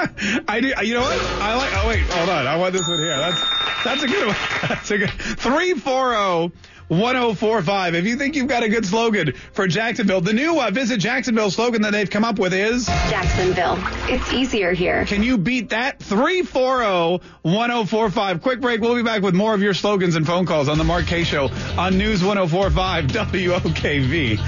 I 0.48 0.60
do. 0.60 0.72
You 0.82 0.94
know 0.94 1.02
what? 1.02 1.20
I 1.20 1.54
like. 1.54 1.70
Oh 1.74 1.88
wait, 1.88 2.00
hold 2.00 2.28
on. 2.28 2.46
I 2.46 2.56
want 2.56 2.72
this 2.72 2.86
one 2.88 2.98
here. 2.98 3.16
That's 3.16 3.40
that's 3.84 4.02
a 4.02 4.06
good 4.06 4.26
one. 4.26 4.36
That's 4.68 4.90
a 4.90 4.98
good. 4.98 5.10
Three 5.10 5.74
four 5.74 6.10
zero. 6.12 6.52
1045. 6.90 7.94
If 7.94 8.04
you 8.04 8.16
think 8.16 8.34
you've 8.34 8.48
got 8.48 8.64
a 8.64 8.68
good 8.68 8.84
slogan 8.84 9.32
for 9.52 9.68
Jacksonville, 9.68 10.20
the 10.20 10.32
new 10.32 10.60
uh, 10.60 10.72
Visit 10.72 10.98
Jacksonville 10.98 11.52
slogan 11.52 11.82
that 11.82 11.92
they've 11.92 12.10
come 12.10 12.24
up 12.24 12.40
with 12.40 12.52
is 12.52 12.86
Jacksonville. 12.86 13.78
It's 14.08 14.32
easier 14.32 14.72
here. 14.72 15.04
Can 15.04 15.22
you 15.22 15.38
beat 15.38 15.68
that? 15.68 16.00
340 16.00 17.24
1045. 17.42 18.42
Quick 18.42 18.60
break. 18.60 18.80
We'll 18.80 18.96
be 18.96 19.04
back 19.04 19.22
with 19.22 19.36
more 19.36 19.54
of 19.54 19.62
your 19.62 19.72
slogans 19.72 20.16
and 20.16 20.26
phone 20.26 20.46
calls 20.46 20.68
on 20.68 20.78
The 20.78 20.84
Mark 20.84 21.06
Kaye 21.06 21.22
Show 21.22 21.48
on 21.78 21.96
News 21.96 22.24
1045 22.24 23.04
WOKV. 23.06 24.40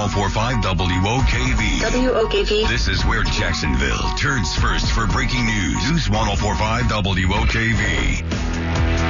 1045 0.00 0.64
WOKV. 0.64 1.84
WOKV. 1.84 2.64
This 2.68 2.88
is 2.88 3.04
where 3.04 3.22
Jacksonville 3.22 4.08
turns 4.16 4.56
first 4.56 4.90
for 4.92 5.06
breaking 5.06 5.44
news. 5.44 5.90
News 5.90 6.08
1045 6.08 6.84
WOKV. 6.84 9.09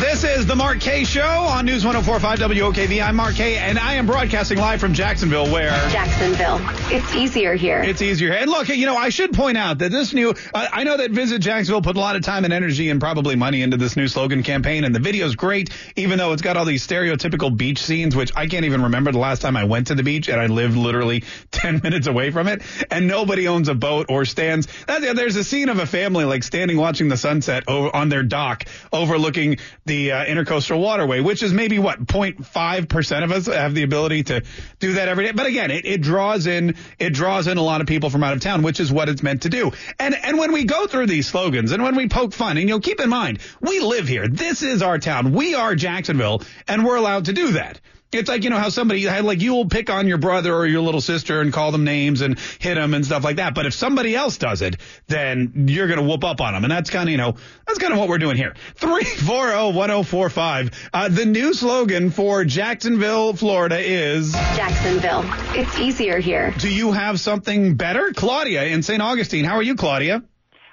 This 0.00 0.22
is 0.22 0.46
the 0.46 0.54
Mark 0.54 0.78
Kaye 0.78 1.02
Show 1.02 1.20
on 1.22 1.66
News 1.66 1.84
1045 1.84 2.38
WOKV. 2.38 3.02
I'm 3.02 3.16
Mark 3.16 3.34
Kaye, 3.34 3.56
and 3.58 3.76
I 3.80 3.94
am 3.94 4.06
broadcasting 4.06 4.56
live 4.56 4.78
from 4.78 4.94
Jacksonville, 4.94 5.50
where 5.50 5.70
Jacksonville. 5.90 6.60
It's 6.88 7.16
easier 7.16 7.54
here. 7.56 7.82
It's 7.82 8.00
easier. 8.00 8.30
Here. 8.30 8.40
And 8.40 8.48
look, 8.48 8.68
you 8.68 8.86
know, 8.86 8.96
I 8.96 9.08
should 9.08 9.32
point 9.32 9.58
out 9.58 9.78
that 9.78 9.90
this 9.90 10.14
new, 10.14 10.34
uh, 10.54 10.68
I 10.72 10.84
know 10.84 10.98
that 10.98 11.10
Visit 11.10 11.40
Jacksonville 11.40 11.82
put 11.82 11.96
a 11.96 12.00
lot 12.00 12.14
of 12.14 12.22
time 12.22 12.44
and 12.44 12.52
energy 12.52 12.90
and 12.90 13.00
probably 13.00 13.34
money 13.34 13.60
into 13.60 13.76
this 13.76 13.96
new 13.96 14.06
slogan 14.06 14.44
campaign, 14.44 14.84
and 14.84 14.94
the 14.94 15.00
video's 15.00 15.34
great, 15.34 15.70
even 15.96 16.16
though 16.16 16.32
it's 16.32 16.42
got 16.42 16.56
all 16.56 16.64
these 16.64 16.86
stereotypical 16.86 17.54
beach 17.54 17.82
scenes, 17.82 18.14
which 18.14 18.30
I 18.36 18.46
can't 18.46 18.64
even 18.66 18.84
remember 18.84 19.10
the 19.10 19.18
last 19.18 19.42
time 19.42 19.56
I 19.56 19.64
went 19.64 19.88
to 19.88 19.96
the 19.96 20.04
beach, 20.04 20.28
and 20.28 20.40
I 20.40 20.46
lived 20.46 20.76
literally 20.76 21.24
10 21.50 21.80
minutes 21.82 22.06
away 22.06 22.30
from 22.30 22.46
it, 22.46 22.62
and 22.92 23.08
nobody 23.08 23.48
owns 23.48 23.68
a 23.68 23.74
boat 23.74 24.06
or 24.08 24.24
stands. 24.24 24.68
There's 24.86 25.34
a 25.34 25.42
scene 25.42 25.68
of 25.68 25.80
a 25.80 25.86
family 25.86 26.24
like 26.24 26.44
standing 26.44 26.76
watching 26.76 27.08
the 27.08 27.16
sunset 27.16 27.64
over, 27.66 27.94
on 27.94 28.10
their 28.10 28.22
dock 28.22 28.64
overlooking 28.92 29.58
the 29.88 30.12
uh, 30.12 30.24
intercoastal 30.24 30.78
waterway, 30.80 31.20
which 31.20 31.42
is 31.42 31.52
maybe 31.52 31.78
what 31.78 32.06
0.5 32.06 32.88
percent 32.88 33.24
of 33.24 33.32
us 33.32 33.46
have 33.46 33.74
the 33.74 33.82
ability 33.82 34.22
to 34.24 34.44
do 34.78 34.92
that 34.92 35.08
every 35.08 35.24
day. 35.24 35.32
But 35.32 35.46
again, 35.46 35.72
it, 35.72 35.84
it 35.84 36.00
draws 36.00 36.46
in 36.46 36.76
it 36.98 37.10
draws 37.10 37.48
in 37.48 37.58
a 37.58 37.62
lot 37.62 37.80
of 37.80 37.88
people 37.88 38.10
from 38.10 38.22
out 38.22 38.34
of 38.34 38.40
town, 38.40 38.62
which 38.62 38.78
is 38.78 38.92
what 38.92 39.08
it's 39.08 39.22
meant 39.22 39.42
to 39.42 39.48
do. 39.48 39.72
And 39.98 40.14
and 40.14 40.38
when 40.38 40.52
we 40.52 40.64
go 40.64 40.86
through 40.86 41.06
these 41.06 41.26
slogans 41.26 41.72
and 41.72 41.82
when 41.82 41.96
we 41.96 42.08
poke 42.08 42.32
fun, 42.32 42.56
and 42.56 42.68
you 42.68 42.76
know, 42.76 42.80
keep 42.80 43.00
in 43.00 43.08
mind, 43.08 43.40
we 43.60 43.80
live 43.80 44.06
here. 44.06 44.28
This 44.28 44.62
is 44.62 44.82
our 44.82 44.98
town. 44.98 45.32
We 45.32 45.54
are 45.54 45.74
Jacksonville, 45.74 46.42
and 46.68 46.84
we're 46.84 46.96
allowed 46.96 47.24
to 47.24 47.32
do 47.32 47.52
that. 47.52 47.80
It's 48.10 48.28
like, 48.28 48.42
you 48.42 48.48
know, 48.48 48.56
how 48.56 48.70
somebody, 48.70 49.06
like 49.06 49.42
you 49.42 49.52
will 49.52 49.66
pick 49.66 49.90
on 49.90 50.08
your 50.08 50.16
brother 50.16 50.54
or 50.54 50.66
your 50.66 50.80
little 50.80 51.02
sister 51.02 51.42
and 51.42 51.52
call 51.52 51.72
them 51.72 51.84
names 51.84 52.22
and 52.22 52.38
hit 52.58 52.76
them 52.76 52.94
and 52.94 53.04
stuff 53.04 53.22
like 53.22 53.36
that. 53.36 53.54
But 53.54 53.66
if 53.66 53.74
somebody 53.74 54.16
else 54.16 54.38
does 54.38 54.62
it, 54.62 54.76
then 55.08 55.66
you're 55.68 55.88
going 55.88 55.98
to 56.00 56.06
whoop 56.06 56.24
up 56.24 56.40
on 56.40 56.54
them. 56.54 56.64
And 56.64 56.70
that's 56.70 56.88
kind 56.88 57.06
of, 57.06 57.10
you 57.12 57.18
know, 57.18 57.34
that's 57.66 57.78
kind 57.78 57.92
of 57.92 57.98
what 57.98 58.08
we're 58.08 58.16
doing 58.16 58.38
here. 58.38 58.54
340-1045. 58.76 60.72
Uh, 60.94 61.08
the 61.08 61.26
new 61.26 61.52
slogan 61.52 62.10
for 62.10 62.44
Jacksonville, 62.46 63.34
Florida 63.34 63.78
is 63.78 64.32
Jacksonville. 64.32 65.24
It's 65.54 65.78
easier 65.78 66.18
here. 66.18 66.54
Do 66.58 66.72
you 66.72 66.92
have 66.92 67.20
something 67.20 67.74
better? 67.74 68.12
Claudia 68.14 68.64
in 68.64 68.82
St. 68.82 69.02
Augustine. 69.02 69.44
How 69.44 69.56
are 69.56 69.62
you, 69.62 69.74
Claudia? 69.74 70.22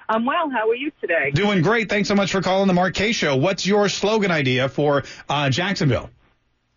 I'm 0.08 0.24
well. 0.24 0.48
How 0.50 0.70
are 0.70 0.74
you 0.74 0.90
today? 1.00 1.32
Doing 1.32 1.62
great. 1.62 1.90
Thanks 1.90 2.08
so 2.08 2.14
much 2.14 2.32
for 2.32 2.40
calling 2.40 2.68
the 2.68 2.74
Mark 2.74 2.94
Kaye 2.94 3.12
Show. 3.12 3.36
What's 3.36 3.66
your 3.66 3.88
slogan 3.88 4.30
idea 4.30 4.68
for 4.68 5.02
uh, 5.28 5.50
Jacksonville? 5.50 6.08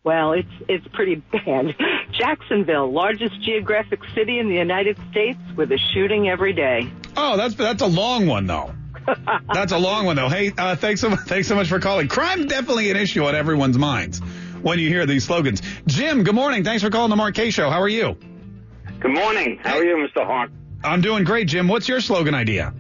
Well, 0.10 0.32
it's 0.32 0.50
it's 0.68 0.88
pretty 0.88 1.18
bad. 1.32 1.76
Jacksonville, 2.14 2.92
largest 2.92 3.40
geographic 3.44 4.00
city 4.16 4.40
in 4.40 4.50
the 4.50 4.56
United 4.56 4.98
States, 5.12 5.38
with 5.56 5.72
a 5.72 5.78
shooting 5.94 6.28
every 6.28 6.52
day. 6.52 6.92
Oh, 7.16 7.38
that's 7.38 7.54
that's 7.54 7.84
a 7.84 7.88
long 7.88 8.26
one 8.26 8.48
though. 8.48 8.74
that's 9.54 9.72
a 9.72 9.78
long 9.78 10.08
one 10.08 10.16
though. 10.16 10.28
Hey, 10.28 10.52
uh, 10.58 10.76
thanks 10.76 11.02
so 11.02 11.16
thanks 11.16 11.48
so 11.48 11.54
much 11.54 11.68
for 11.68 11.80
calling. 11.80 12.08
Crime 12.08 12.48
definitely 12.48 12.90
an 12.90 12.98
issue 12.98 13.24
on 13.26 13.36
everyone's 13.36 13.78
minds 13.78 14.18
when 14.64 14.80
you 14.80 14.90
hear 14.90 15.06
these 15.06 15.26
slogans. 15.26 15.62
Jim, 15.86 16.24
good 16.24 16.34
morning. 16.34 16.64
Thanks 16.64 16.82
for 16.82 16.90
calling 16.90 17.12
the 17.12 17.16
Mark 17.16 17.36
Kaye 17.36 17.52
Show. 17.52 17.70
How 17.70 17.80
are 17.80 17.88
you? 17.88 18.18
Good 19.00 19.14
morning. 19.14 19.60
How 19.62 19.78
are 19.78 19.84
you, 19.84 19.96
Mr. 19.96 20.26
Hawk? 20.26 20.50
I'm 20.84 21.02
doing 21.02 21.24
great, 21.24 21.48
Jim. 21.48 21.68
What's 21.68 21.88
your 21.88 22.02
slogan 22.02 22.34
idea? 22.34 22.74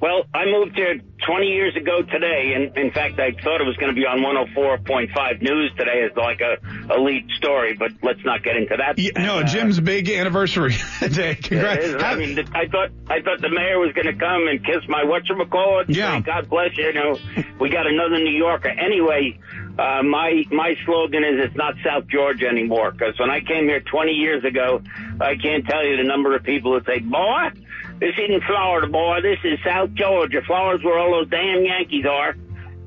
Well, 0.00 0.24
I 0.32 0.46
moved 0.46 0.76
here 0.76 0.98
20 1.26 1.46
years 1.46 1.76
ago 1.76 2.00
today, 2.00 2.54
and 2.56 2.76
in 2.78 2.90
fact, 2.90 3.20
I 3.20 3.32
thought 3.32 3.60
it 3.60 3.66
was 3.66 3.76
going 3.76 3.94
to 3.94 3.94
be 3.94 4.06
on 4.06 4.20
104.5 4.20 5.42
News 5.42 5.72
today 5.76 6.08
as 6.10 6.16
like 6.16 6.40
a, 6.40 6.56
a 6.94 6.98
lead 6.98 7.28
story, 7.36 7.74
but 7.74 7.92
let's 8.02 8.24
not 8.24 8.42
get 8.42 8.56
into 8.56 8.76
that. 8.78 8.98
Yeah, 8.98 9.22
no, 9.22 9.42
Jim's 9.42 9.78
big 9.78 10.08
anniversary 10.08 10.74
day. 11.00 11.34
Congrats. 11.34 11.84
Is. 11.84 12.02
I 12.02 12.14
mean, 12.14 12.38
I 12.54 12.66
thought 12.68 12.90
I 13.08 13.20
thought 13.20 13.42
the 13.42 13.50
mayor 13.50 13.78
was 13.78 13.92
going 13.92 14.06
to 14.06 14.14
come 14.14 14.48
and 14.48 14.64
kiss 14.64 14.88
my 14.88 15.04
whatchamacallit. 15.04 15.86
Yeah. 15.88 16.16
Say, 16.16 16.22
God 16.22 16.48
bless 16.48 16.76
you. 16.78 16.86
You 16.86 16.94
know, 16.94 17.18
we 17.60 17.68
got 17.68 17.86
another 17.86 18.16
New 18.16 18.36
Yorker. 18.36 18.70
Anyway, 18.70 19.38
uh, 19.78 20.02
my 20.02 20.44
my 20.50 20.76
slogan 20.86 21.24
is 21.24 21.44
it's 21.44 21.56
not 21.56 21.74
South 21.84 22.06
Georgia 22.08 22.48
anymore. 22.48 22.90
Because 22.90 23.18
when 23.20 23.28
I 23.28 23.40
came 23.40 23.64
here 23.64 23.80
20 23.80 24.12
years 24.12 24.44
ago, 24.44 24.82
I 25.20 25.36
can't 25.36 25.66
tell 25.66 25.84
you 25.84 25.98
the 25.98 26.04
number 26.04 26.34
of 26.34 26.42
people 26.42 26.72
that 26.74 26.86
say, 26.86 27.00
"Boy, 27.00 27.50
this 28.00 28.14
isn't 28.18 28.42
Florida, 28.44 28.86
boy. 28.88 29.20
This 29.22 29.38
is 29.44 29.58
South 29.64 29.92
Georgia. 29.94 30.40
Florida's 30.46 30.84
where 30.84 30.98
all 30.98 31.12
those 31.12 31.28
damn 31.28 31.64
Yankees 31.64 32.06
are." 32.06 32.34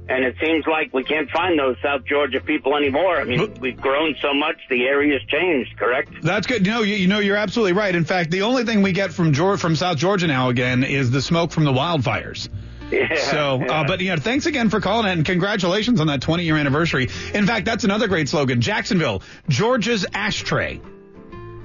And 0.10 0.25
it 0.25 0.36
seems 0.43 0.65
like 0.67 0.93
we 0.93 1.05
can't 1.05 1.29
find 1.32 1.58
those 1.58 1.77
South 1.82 2.03
Georgia 2.03 2.41
people 2.41 2.75
anymore. 2.75 3.22
I 3.22 3.24
mean, 3.24 3.53
we've 3.62 3.79
grown 3.79 4.15
so 4.22 4.34
much, 4.34 4.58
the 4.70 4.84
area's 4.84 5.22
changed, 5.29 5.77
correct? 5.77 6.10
That's 6.22 6.46
good. 6.46 6.65
No, 6.65 6.82
you, 6.82 6.96
you 6.96 7.08
know 7.08 7.20
you're 7.20 7.38
absolutely 7.38 7.72
right. 7.72 7.96
In 7.96 8.03
fact, 8.03 8.29
the 8.29 8.41
only 8.41 8.65
thing 8.65 8.82
we 8.82 8.91
get 8.91 9.13
from 9.13 9.32
Georgia, 9.32 9.62
from 9.62 9.77
South 9.77 9.96
Georgia 9.98 10.27
now 10.27 10.50
again 10.50 10.84
is 10.84 11.10
the 11.10 11.22
smoke 11.22 11.51
from 11.51 11.63
the 11.63 11.72
wildfires. 11.72 12.50
Yeah, 12.91 13.15
So, 13.15 13.60
yeah. 13.62 13.72
uh, 13.82 13.88
but 13.88 14.01
you 14.01 14.10
know, 14.10 14.17
thanks 14.17 14.46
again 14.46 14.70
for 14.70 14.82
calling 14.82 15.08
and 15.10 15.25
congratulations 15.25 16.01
on 16.01 16.08
that 16.08 16.20
20 16.22 16.43
year 16.43 16.58
anniversary. 16.58 17.08
In 17.34 17.48
fact, 17.48 17.65
that's 17.65 17.86
another 17.86 18.10
great 18.10 18.27
slogan. 18.27 18.60
Jacksonville, 18.60 19.24
Georgia's 19.48 20.05
ashtray, 20.13 20.82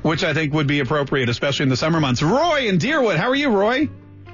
which 0.02 0.24
I 0.24 0.34
think 0.34 0.52
would 0.54 0.66
be 0.66 0.80
appropriate, 0.80 1.28
especially 1.28 1.64
in 1.64 1.68
the 1.68 1.76
summer 1.76 2.00
months. 2.00 2.22
Roy 2.22 2.68
in 2.68 2.78
Deerwood, 2.78 3.16
how 3.16 3.28
are 3.28 3.34
you, 3.34 3.50
Roy? 3.50 3.88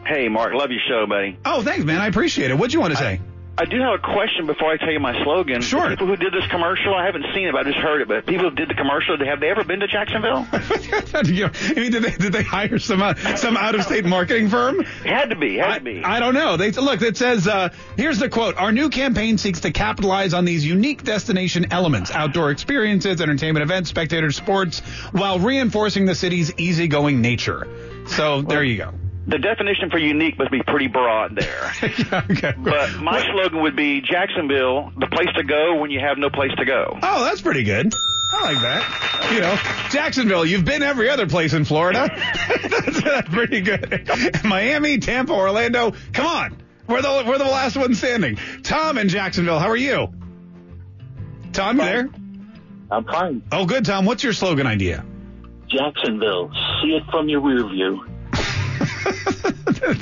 Hey, 0.07 0.29
Mark, 0.29 0.53
love 0.55 0.71
your 0.71 0.81
show, 0.87 1.07
buddy. 1.07 1.39
Oh, 1.45 1.63
thanks, 1.63 1.85
man. 1.85 2.01
I 2.01 2.09
appreciate 2.09 2.51
it. 2.51 2.55
What'd 2.55 2.75
you 2.75 2.81
want 2.81 2.93
to 2.93 2.99
say? 2.99 3.21
I 3.21 3.34
do 3.67 3.81
have 3.81 3.95
a 3.95 3.99
question 3.99 4.47
before 4.47 4.73
I 4.73 4.77
tell 4.77 4.91
you 4.91 4.99
my 4.99 5.23
slogan. 5.23 5.63
Sure. 5.63 5.89
The 5.89 5.91
people 5.91 6.09
who 6.09 6.17
did 6.17 6.33
this 6.33 6.47
commercial, 6.51 6.93
I 6.93 7.07
haven't 7.07 7.27
seen 7.33 7.47
it, 7.47 7.53
but 7.53 7.67
I 7.67 7.71
just 7.71 7.79
heard 7.79 8.03
it. 8.03 8.09
But 8.09 8.27
people 8.27 8.51
who 8.51 8.57
did 8.57 8.69
the 8.69 8.75
commercial, 8.75 9.17
have 9.25 9.39
they 9.39 9.49
ever 9.49 9.63
been 9.63 9.81
to 9.81 9.87
Jacksonville? 9.87 10.47
I 10.53 11.81
mean, 11.81 11.93
did 11.93 12.03
they 12.03 12.11
did 12.11 12.33
they 12.33 12.43
hire 12.43 12.81
some 12.81 13.01
uh, 13.01 13.15
some 13.37 13.57
out 13.57 13.77
of 13.77 13.85
state 13.85 14.05
marketing 14.05 14.49
firm? 14.49 14.83
had 15.05 15.31
to 15.31 15.37
be, 15.37 15.57
had 15.57 15.77
to 15.77 15.81
be. 15.81 16.03
I 16.03 16.19
don't 16.19 16.35
know. 16.35 16.57
They 16.57 16.73
look. 16.73 17.01
It 17.01 17.17
says 17.17 17.47
uh, 17.47 17.69
here's 17.97 18.19
the 18.19 18.29
quote: 18.29 18.57
Our 18.57 18.73
new 18.73 18.91
campaign 18.91 19.39
seeks 19.39 19.61
to 19.61 19.71
capitalize 19.71 20.35
on 20.35 20.45
these 20.45 20.67
unique 20.67 21.05
destination 21.05 21.71
elements, 21.71 22.11
outdoor 22.11 22.51
experiences, 22.51 23.21
entertainment 23.21 23.63
events, 23.63 23.89
spectator 23.89 24.33
sports, 24.33 24.81
while 25.13 25.39
reinforcing 25.39 26.07
the 26.07 26.15
city's 26.15 26.53
easygoing 26.59 27.21
nature. 27.21 27.69
So 28.09 28.43
there 28.43 28.65
you 28.65 28.79
go. 28.79 28.93
The 29.27 29.39
definition 29.39 29.91
for 29.91 29.99
unique 29.99 30.39
must 30.39 30.51
be 30.51 30.63
pretty 30.63 30.89
broad 30.89 31.35
there. 31.35 31.73
okay. 32.31 32.53
But 32.59 32.99
my 33.01 33.25
slogan 33.33 33.63
would 33.63 33.75
be 33.75 34.03
Jacksonville, 34.03 34.93
the 34.99 35.07
place 35.07 35.29
to 35.37 35.45
go 35.45 35.77
when 35.77 35.91
you 35.91 36.01
have 36.01 36.19
no 36.19 36.29
place 36.29 36.53
to 36.59 36.65
go. 36.65 36.99
Oh, 37.03 37.25
that's 37.25 37.41
pretty 37.41 37.63
good. 37.63 37.95
I 38.33 38.53
like 38.53 38.61
that. 38.63 39.33
You 39.33 39.41
know, 39.41 39.57
Jacksonville, 39.91 40.45
you've 40.45 40.65
been 40.65 40.83
every 40.83 41.09
other 41.09 41.27
place 41.27 41.55
in 41.55 41.65
Florida. 41.65 42.11
that's, 42.69 43.03
that's 43.03 43.29
pretty 43.29 43.61
good. 43.61 44.11
Miami, 44.45 44.99
Tampa, 44.99 45.33
Orlando. 45.33 45.93
Come 46.13 46.27
on. 46.27 46.63
We're 46.87 47.01
the, 47.01 47.25
we're 47.27 47.39
the 47.39 47.45
last 47.45 47.77
one 47.77 47.95
standing. 47.95 48.37
Tom 48.63 48.99
in 48.99 49.09
Jacksonville, 49.09 49.59
how 49.59 49.69
are 49.69 49.77
you? 49.77 50.13
Tom, 51.53 51.79
you 51.79 51.85
there? 51.85 52.09
I'm 52.91 53.05
fine. 53.05 53.43
Oh, 53.51 53.65
good, 53.65 53.87
Tom. 53.87 54.05
What's 54.05 54.23
your 54.23 54.35
slogan 54.35 54.67
idea? 54.67 55.05
Jacksonville, 55.69 56.53
see 56.83 56.91
it 56.91 57.05
from 57.11 57.29
your 57.29 57.41
rear 57.41 57.67
view. 57.67 58.05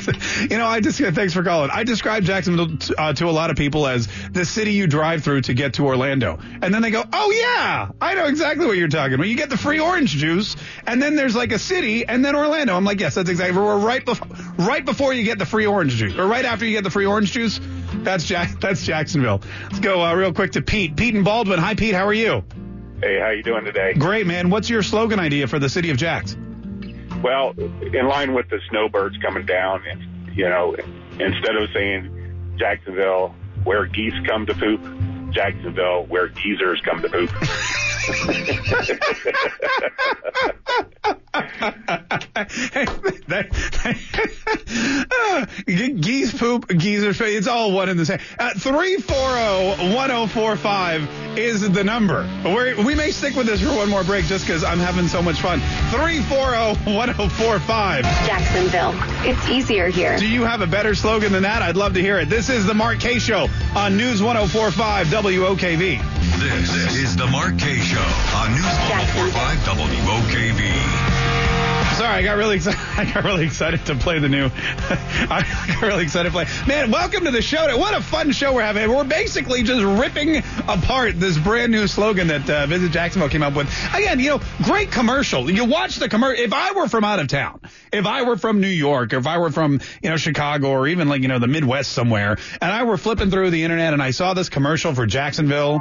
you 0.50 0.56
know, 0.58 0.66
I 0.66 0.80
just 0.80 0.98
thanks 0.98 1.32
for 1.32 1.42
calling. 1.42 1.70
I 1.72 1.84
describe 1.84 2.24
Jacksonville 2.24 2.76
t- 2.76 2.94
uh, 2.96 3.12
to 3.14 3.28
a 3.28 3.30
lot 3.30 3.50
of 3.50 3.56
people 3.56 3.86
as 3.86 4.08
the 4.30 4.44
city 4.44 4.72
you 4.72 4.86
drive 4.86 5.24
through 5.24 5.42
to 5.42 5.54
get 5.54 5.74
to 5.74 5.86
Orlando, 5.86 6.38
and 6.60 6.72
then 6.74 6.82
they 6.82 6.90
go, 6.90 7.04
"Oh 7.12 7.30
yeah, 7.30 7.90
I 8.00 8.14
know 8.14 8.26
exactly 8.26 8.66
what 8.66 8.76
you're 8.76 8.88
talking 8.88 9.14
about. 9.14 9.28
You 9.28 9.36
get 9.36 9.50
the 9.50 9.56
free 9.56 9.80
orange 9.80 10.10
juice, 10.10 10.56
and 10.86 11.02
then 11.02 11.16
there's 11.16 11.36
like 11.36 11.52
a 11.52 11.58
city, 11.58 12.06
and 12.06 12.24
then 12.24 12.34
Orlando." 12.34 12.76
I'm 12.76 12.84
like, 12.84 13.00
"Yes, 13.00 13.14
that's 13.14 13.30
exactly. 13.30 13.60
We're 13.60 13.78
right 13.78 14.04
before, 14.04 14.28
right 14.58 14.84
before 14.84 15.12
you 15.12 15.24
get 15.24 15.38
the 15.38 15.46
free 15.46 15.66
orange 15.66 15.94
juice, 15.94 16.16
or 16.16 16.26
right 16.26 16.44
after 16.44 16.64
you 16.64 16.72
get 16.72 16.84
the 16.84 16.90
free 16.90 17.06
orange 17.06 17.32
juice. 17.32 17.60
That's 17.94 18.24
Jack. 18.24 18.50
That's 18.60 18.84
Jacksonville. 18.84 19.42
Let's 19.64 19.80
go 19.80 20.02
uh, 20.02 20.14
real 20.14 20.32
quick 20.32 20.52
to 20.52 20.62
Pete. 20.62 20.96
Pete 20.96 21.14
and 21.14 21.24
Baldwin. 21.24 21.58
Hi, 21.58 21.74
Pete. 21.74 21.94
How 21.94 22.06
are 22.06 22.14
you? 22.14 22.44
Hey, 23.02 23.18
how 23.18 23.30
you 23.30 23.42
doing 23.42 23.64
today? 23.64 23.94
Great, 23.94 24.26
man. 24.26 24.50
What's 24.50 24.70
your 24.70 24.82
slogan 24.82 25.18
idea 25.18 25.48
for 25.48 25.58
the 25.58 25.68
city 25.68 25.90
of 25.90 25.96
Jacks? 25.96 26.36
Well, 27.22 27.54
in 27.58 28.08
line 28.08 28.34
with 28.34 28.48
the 28.48 28.60
snowbirds 28.70 29.16
coming 29.18 29.46
down, 29.46 29.82
and 29.88 30.36
you 30.36 30.48
know, 30.48 30.74
instead 31.18 31.56
of 31.56 31.70
saying 31.72 32.56
Jacksonville, 32.58 33.34
where 33.64 33.86
geese 33.86 34.14
come 34.26 34.46
to 34.46 34.54
poop, 34.54 34.80
Jacksonville, 35.32 36.06
where 36.06 36.28
geezers 36.28 36.80
come 36.84 37.00
to 37.02 37.08
poop. 37.08 37.30
Ge- 45.68 45.96
geese 46.00 46.36
poop, 46.36 46.68
geezer 46.76 47.14
face. 47.14 47.38
It's 47.38 47.46
all 47.48 47.72
one 47.72 47.88
and 47.88 47.98
the 47.98 48.04
same. 48.06 48.18
Uh, 48.38 48.50
340-1045 48.54 51.38
is 51.38 51.68
the 51.70 51.82
number. 51.84 52.28
We're, 52.44 52.76
we 52.84 52.94
may 52.94 53.10
stick 53.10 53.34
with 53.34 53.46
this 53.46 53.62
for 53.62 53.74
one 53.74 53.88
more 53.88 54.04
break 54.04 54.26
just 54.26 54.46
because 54.46 54.62
I'm 54.64 54.78
having 54.78 55.08
so 55.08 55.22
much 55.22 55.40
fun. 55.40 55.60
340-1045. 55.90 58.02
Jacksonville. 58.02 58.92
It's 59.28 59.48
easier 59.48 59.88
here. 59.88 60.16
Do 60.18 60.28
you 60.28 60.42
have 60.44 60.60
a 60.60 60.66
better 60.66 60.94
slogan 60.94 61.32
than 61.32 61.42
that? 61.44 61.62
I'd 61.62 61.76
love 61.76 61.94
to 61.94 62.00
hear 62.00 62.18
it. 62.18 62.28
This 62.28 62.50
is 62.50 62.66
the 62.66 62.74
Mark 62.74 63.00
Kaye 63.00 63.18
Show 63.18 63.48
on 63.74 63.96
News 63.96 64.22
1045 64.22 65.06
WOKV. 65.08 66.11
This 66.22 66.70
is 66.94 67.16
the 67.16 67.26
Mark 67.26 67.58
Kaye 67.58 67.80
Show 67.80 67.98
on 68.36 68.52
News 68.54 68.64
1045 68.64 69.58
WOKV. 69.66 71.11
Sorry, 72.02 72.16
I 72.16 72.22
got 72.22 72.36
really 72.36 72.56
excited. 72.56 72.80
I 72.96 73.04
got 73.04 73.22
really 73.22 73.44
excited 73.44 73.86
to 73.86 73.94
play 73.94 74.18
the 74.18 74.28
new. 74.28 74.46
I 74.50 75.46
got 75.68 75.82
really 75.82 76.02
excited 76.02 76.30
to 76.30 76.32
play. 76.32 76.46
Man, 76.66 76.90
welcome 76.90 77.24
to 77.26 77.30
the 77.30 77.40
show. 77.40 77.78
What 77.78 77.94
a 77.94 78.02
fun 78.02 78.32
show 78.32 78.52
we're 78.52 78.62
having. 78.62 78.90
We're 78.90 79.04
basically 79.04 79.62
just 79.62 79.84
ripping 80.00 80.38
apart 80.66 81.20
this 81.20 81.38
brand 81.38 81.70
new 81.70 81.86
slogan 81.86 82.26
that 82.26 82.50
uh, 82.50 82.66
Visit 82.66 82.90
Jacksonville 82.90 83.28
came 83.28 83.44
up 83.44 83.54
with. 83.54 83.68
Again, 83.94 84.18
you 84.18 84.30
know, 84.30 84.40
great 84.64 84.90
commercial. 84.90 85.48
You 85.48 85.64
watch 85.64 85.94
the 85.94 86.08
commercial. 86.08 86.44
If 86.44 86.52
I 86.52 86.72
were 86.72 86.88
from 86.88 87.04
out 87.04 87.20
of 87.20 87.28
town, 87.28 87.60
if 87.92 88.04
I 88.04 88.22
were 88.22 88.36
from 88.36 88.60
New 88.60 88.66
York, 88.66 89.12
or 89.12 89.18
if 89.18 89.28
I 89.28 89.38
were 89.38 89.52
from 89.52 89.80
you 90.02 90.10
know 90.10 90.16
Chicago, 90.16 90.70
or 90.70 90.88
even 90.88 91.08
like 91.08 91.22
you 91.22 91.28
know 91.28 91.38
the 91.38 91.46
Midwest 91.46 91.92
somewhere, 91.92 92.36
and 92.60 92.72
I 92.72 92.82
were 92.82 92.96
flipping 92.96 93.30
through 93.30 93.50
the 93.50 93.62
internet 93.62 93.92
and 93.92 94.02
I 94.02 94.10
saw 94.10 94.34
this 94.34 94.48
commercial 94.48 94.92
for 94.92 95.06
Jacksonville, 95.06 95.80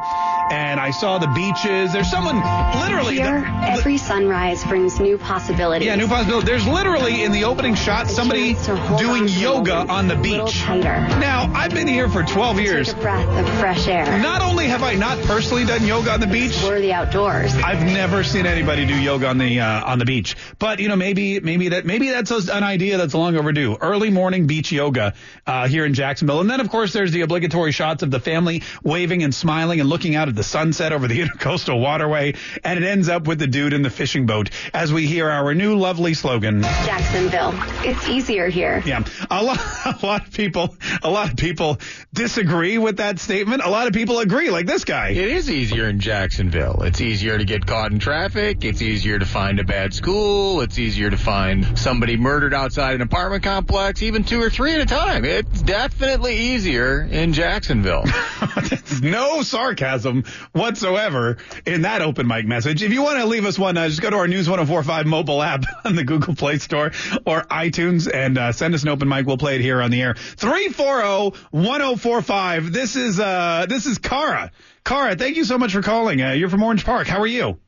and 0.51 0.79
I 0.79 0.91
saw 0.91 1.17
the 1.17 1.27
beaches. 1.29 1.93
There's 1.93 2.11
someone 2.11 2.35
literally. 2.79 3.15
Here, 3.15 3.43
every 3.63 3.97
sunrise 3.97 4.63
brings 4.65 4.99
new 4.99 5.17
possibilities. 5.17 5.87
Yeah, 5.87 5.95
new 5.95 6.10
possibility. 6.11 6.45
There's 6.45 6.67
literally 6.67 7.23
in 7.23 7.31
the 7.31 7.45
opening 7.45 7.73
shot 7.73 8.09
somebody 8.09 8.55
doing 8.97 9.29
yoga 9.29 9.85
on 9.87 10.09
the 10.09 10.17
beach. 10.17 10.61
Now, 10.67 11.49
I've 11.55 11.71
been 11.71 11.87
here 11.87 12.09
for 12.09 12.21
12 12.21 12.59
years. 12.59 12.93
Breath 12.93 13.27
of 13.29 13.59
fresh 13.59 13.87
air. 13.87 14.19
Not 14.21 14.41
only 14.41 14.67
have 14.67 14.83
I 14.83 14.95
not 14.95 15.17
personally 15.19 15.63
done 15.63 15.85
yoga 15.85 16.11
on 16.11 16.19
the 16.19 16.27
beach, 16.27 16.51
Explore 16.51 16.81
the 16.81 16.91
outdoors. 16.91 17.55
I've 17.55 17.83
never 17.83 18.25
seen 18.25 18.45
anybody 18.45 18.85
do 18.85 18.93
yoga 18.93 19.27
on 19.27 19.37
the 19.37 19.61
uh, 19.61 19.85
on 19.85 19.99
the 19.99 20.05
beach. 20.05 20.35
But 20.59 20.79
you 20.81 20.89
know, 20.89 20.97
maybe 20.97 21.39
maybe 21.39 21.69
that 21.69 21.85
maybe 21.85 22.09
that's 22.09 22.31
an 22.31 22.63
idea 22.63 22.97
that's 22.97 23.13
long 23.13 23.37
overdue. 23.37 23.77
Early 23.79 24.09
morning 24.09 24.47
beach 24.47 24.71
yoga 24.71 25.13
uh, 25.47 25.69
here 25.69 25.85
in 25.85 25.93
Jacksonville, 25.93 26.41
and 26.41 26.49
then 26.49 26.59
of 26.59 26.69
course 26.69 26.91
there's 26.91 27.13
the 27.13 27.21
obligatory 27.21 27.71
shots 27.71 28.03
of 28.03 28.11
the 28.11 28.19
family 28.19 28.63
waving 28.83 29.23
and 29.23 29.33
smiling 29.33 29.79
and 29.79 29.87
looking 29.87 30.15
out 30.15 30.27
at 30.27 30.35
the 30.35 30.43
sunset 30.43 30.91
over 30.91 31.07
the 31.07 31.19
intercoastal 31.21 31.81
waterway, 31.81 32.33
and 32.65 32.83
it 32.83 32.85
ends 32.85 33.07
up 33.07 33.27
with 33.27 33.39
the 33.39 33.47
dude 33.47 33.71
in 33.71 33.81
the 33.81 33.89
fishing 33.89 34.25
boat 34.25 34.49
as 34.73 34.91
we 34.91 35.07
hear 35.07 35.29
our 35.29 35.53
new 35.53 35.77
lovely 35.77 36.00
slogan. 36.13 36.63
Jacksonville. 36.63 37.53
It's 37.83 38.09
easier 38.09 38.47
here. 38.47 38.81
Yeah, 38.85 39.03
a 39.29 39.43
lot, 39.43 39.59
a 39.85 40.05
lot 40.05 40.27
of 40.27 40.33
people, 40.33 40.75
a 41.03 41.09
lot 41.09 41.29
of 41.29 41.37
people 41.37 41.79
disagree 42.13 42.77
with 42.77 42.97
that 42.97 43.19
statement. 43.19 43.63
A 43.63 43.69
lot 43.69 43.87
of 43.87 43.93
people 43.93 44.19
agree, 44.19 44.49
like 44.49 44.65
this 44.65 44.83
guy. 44.83 45.09
It 45.09 45.29
is 45.29 45.49
easier 45.49 45.87
in 45.87 45.99
Jacksonville. 45.99 46.81
It's 46.83 46.99
easier 46.99 47.37
to 47.37 47.45
get 47.45 47.65
caught 47.65 47.91
in 47.91 47.99
traffic. 47.99 48.65
It's 48.65 48.81
easier 48.81 49.19
to 49.19 49.25
find 49.25 49.59
a 49.59 49.63
bad 49.63 49.93
school. 49.93 50.61
It's 50.61 50.79
easier 50.79 51.09
to 51.09 51.17
find 51.17 51.77
somebody 51.77 52.17
murdered 52.17 52.53
outside 52.53 52.95
an 52.95 53.01
apartment 53.01 53.43
complex, 53.43 54.01
even 54.01 54.23
two 54.23 54.41
or 54.41 54.49
three 54.49 54.73
at 54.73 54.81
a 54.81 54.85
time. 54.85 55.23
It's 55.23 55.61
definitely 55.61 56.35
easier 56.35 57.01
in 57.01 57.33
Jacksonville. 57.33 58.05
no 59.01 59.41
sarcasm 59.43 60.23
whatsoever 60.51 61.37
in 61.65 61.83
that 61.83 62.01
open 62.01 62.27
mic 62.27 62.45
message. 62.45 62.83
If 62.83 62.91
you 62.91 63.03
want 63.03 63.19
to 63.19 63.25
leave 63.25 63.45
us 63.45 63.57
one, 63.59 63.77
uh, 63.77 63.87
just 63.87 64.01
go 64.01 64.09
to 64.09 64.17
our 64.17 64.27
News 64.27 64.49
1045 64.49 65.05
mobile 65.05 65.41
app 65.41 65.63
on 65.91 65.97
the 65.97 66.03
Google 66.03 66.35
Play 66.35 66.57
Store 66.57 66.87
or 67.25 67.43
iTunes 67.43 68.11
and 68.11 68.37
uh, 68.37 68.51
send 68.51 68.73
us 68.73 68.81
an 68.83 68.89
open 68.89 69.07
mic. 69.07 69.25
We'll 69.27 69.37
play 69.37 69.55
it 69.55 69.61
here 69.61 69.81
on 69.81 69.91
the 69.91 70.01
air. 70.01 70.15
340-1045. 70.15 72.71
This 72.71 72.95
is, 72.95 73.19
uh, 73.19 73.67
this 73.69 73.85
is 73.85 73.99
Cara. 73.99 74.51
Cara, 74.83 75.15
thank 75.15 75.37
you 75.37 75.43
so 75.43 75.59
much 75.59 75.73
for 75.73 75.83
calling. 75.83 76.21
Uh, 76.21 76.31
you're 76.31 76.49
from 76.49 76.63
Orange 76.63 76.85
Park. 76.85 77.07
How 77.07 77.21
are 77.21 77.27
you? 77.27 77.59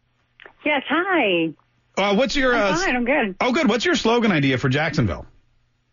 Yes, 0.65 0.82
hi. 0.88 1.53
Uh, 1.96 2.15
what's 2.15 2.36
your, 2.36 2.56
I'm 2.56 2.74
uh, 2.74 2.77
fine, 2.77 2.96
I'm 2.96 3.06
good. 3.06 3.36
Oh, 3.39 3.51
good. 3.51 3.70
What's 3.70 3.86
your 3.86 3.94
slogan 3.96 4.32
idea 4.32 4.58
for 4.58 4.68
Jacksonville? 4.70 5.27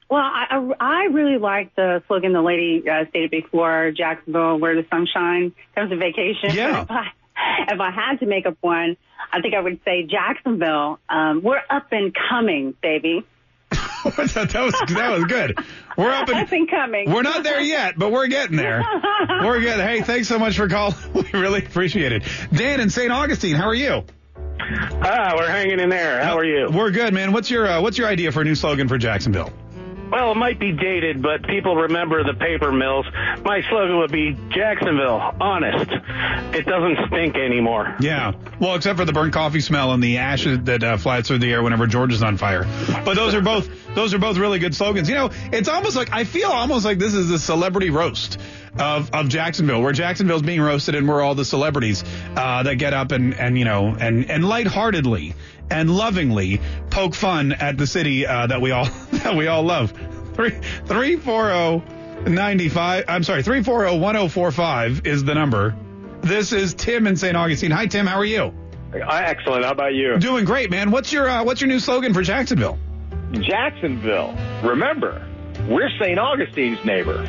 Well, 0.08 0.22
I, 0.22 0.46
I 0.50 0.70
I 0.80 1.02
really 1.12 1.36
like 1.38 1.74
the 1.76 2.02
slogan 2.08 2.32
the 2.32 2.40
lady 2.42 2.82
uh, 2.88 3.04
stated 3.10 3.30
before, 3.30 3.92
Jacksonville, 3.96 4.58
where 4.58 4.74
the 4.74 4.84
sunshine 4.90 5.52
comes 5.76 5.90
to 5.90 5.96
vacation. 5.96 6.50
Yeah. 6.52 6.84
If 7.68 7.80
I, 7.80 7.90
had 7.90 8.20
to 8.20 8.26
make 8.26 8.46
up 8.46 8.56
one, 8.60 8.96
I 9.32 9.40
think 9.40 9.54
I 9.54 9.60
would 9.60 9.80
say 9.84 10.02
Jacksonville, 10.02 10.98
um, 11.08 11.42
we're 11.42 11.62
up 11.70 11.88
and 11.92 12.14
coming, 12.28 12.74
baby. 12.82 13.24
that, 13.70 14.50
that 14.52 14.62
was 14.62 14.74
that 14.94 15.10
was 15.10 15.24
good. 15.24 15.58
We're 15.96 16.10
up 16.10 16.28
and 16.28 16.38
Up 16.38 16.50
and 16.52 16.68
coming. 16.70 17.10
We're 17.10 17.22
not 17.22 17.44
there 17.44 17.60
yet, 17.60 17.94
but 17.96 18.10
we're 18.10 18.26
getting 18.26 18.56
there. 18.56 18.82
We're 19.42 19.60
good. 19.60 19.78
Hey, 19.78 20.00
thanks 20.00 20.28
so 20.28 20.38
much 20.38 20.56
for 20.56 20.68
calling. 20.68 20.96
We 21.14 21.38
really 21.38 21.64
appreciate 21.64 22.12
it. 22.12 22.24
Dan 22.52 22.80
in 22.80 22.88
St. 22.90 23.12
Augustine, 23.12 23.54
how 23.54 23.66
are 23.66 23.74
you? 23.74 24.04
Ah, 24.58 25.34
we're 25.36 25.46
hanging 25.46 25.80
in 25.80 25.88
there. 25.88 26.22
How 26.22 26.38
are 26.38 26.44
you? 26.44 26.68
We're 26.72 26.90
good, 26.90 27.12
man. 27.12 27.32
What's 27.32 27.50
your 27.50 27.66
uh, 27.66 27.80
what's 27.82 27.98
your 27.98 28.08
idea 28.08 28.32
for 28.32 28.40
a 28.40 28.44
new 28.44 28.54
slogan 28.54 28.88
for 28.88 28.98
Jacksonville? 28.98 29.52
Well, 30.10 30.32
it 30.32 30.36
might 30.36 30.58
be 30.58 30.72
dated, 30.72 31.22
but 31.22 31.44
people 31.46 31.76
remember 31.76 32.24
the 32.24 32.34
paper 32.34 32.72
mills. 32.72 33.06
My 33.44 33.62
slogan 33.68 33.98
would 33.98 34.10
be 34.10 34.36
Jacksonville, 34.50 35.34
honest. 35.40 35.90
It 36.52 36.66
doesn't 36.66 37.06
stink 37.06 37.36
anymore. 37.36 37.96
Yeah. 38.00 38.32
Well, 38.58 38.74
except 38.74 38.98
for 38.98 39.04
the 39.04 39.12
burnt 39.12 39.32
coffee 39.32 39.60
smell 39.60 39.92
and 39.92 40.02
the 40.02 40.18
ashes 40.18 40.60
that 40.64 40.82
uh, 40.82 40.96
flies 40.96 41.28
through 41.28 41.38
the 41.38 41.52
air 41.52 41.62
whenever 41.62 41.86
Georgia's 41.86 42.22
on 42.22 42.36
fire. 42.36 42.64
But 43.04 43.14
those 43.14 43.34
are 43.34 43.40
both 43.40 43.68
those 43.94 44.14
are 44.14 44.18
both 44.18 44.36
really 44.36 44.58
good 44.58 44.74
slogans. 44.74 45.08
You 45.08 45.14
know, 45.14 45.30
it's 45.52 45.68
almost 45.68 45.96
like 45.96 46.12
I 46.12 46.24
feel 46.24 46.50
almost 46.50 46.84
like 46.84 46.98
this 46.98 47.14
is 47.14 47.30
a 47.30 47.38
celebrity 47.38 47.90
roast 47.90 48.38
of, 48.78 49.10
of 49.12 49.28
Jacksonville, 49.28 49.82
where 49.82 49.92
Jacksonville's 49.92 50.42
being 50.42 50.60
roasted 50.60 50.94
and 50.94 51.08
we're 51.08 51.22
all 51.22 51.34
the 51.34 51.44
celebrities 51.44 52.04
uh, 52.36 52.62
that 52.62 52.76
get 52.76 52.94
up 52.94 53.12
and, 53.12 53.34
and 53.34 53.58
you 53.58 53.64
know 53.64 53.96
and 53.98 54.30
and 54.30 54.44
lightheartedly 54.44 55.34
and 55.70 55.90
lovingly 55.90 56.60
poke 56.90 57.14
fun 57.14 57.52
at 57.52 57.78
the 57.78 57.86
city 57.86 58.26
uh, 58.26 58.46
that 58.46 58.60
we 58.60 58.70
all 58.70 58.84
that 59.12 59.36
we 59.36 59.46
all 59.46 59.62
love. 59.62 59.92
Three 60.34 60.58
three 60.86 61.16
four 61.16 61.48
zero 61.48 61.82
ninety 62.26 62.68
five. 62.68 63.04
I'm 63.08 63.22
sorry, 63.24 63.42
three 63.42 63.62
four 63.62 63.80
zero 63.80 63.96
one 63.96 64.14
zero 64.14 64.28
four 64.28 64.50
five 64.52 65.06
is 65.06 65.24
the 65.24 65.34
number. 65.34 65.76
This 66.22 66.52
is 66.52 66.74
Tim 66.74 67.06
in 67.06 67.16
St. 67.16 67.36
Augustine. 67.36 67.70
Hi, 67.70 67.86
Tim. 67.86 68.06
How 68.06 68.18
are 68.18 68.24
you? 68.24 68.52
Excellent. 68.92 69.64
How 69.64 69.70
about 69.70 69.94
you? 69.94 70.18
Doing 70.18 70.44
great, 70.44 70.70
man. 70.70 70.90
What's 70.90 71.12
your 71.12 71.28
uh, 71.28 71.44
what's 71.44 71.60
your 71.60 71.68
new 71.68 71.80
slogan 71.80 72.12
for 72.12 72.22
Jacksonville? 72.22 72.78
Jacksonville. 73.32 74.36
Remember, 74.64 75.26
we're 75.68 75.88
St. 76.00 76.18
Augustine's 76.18 76.84
neighbor. 76.84 77.24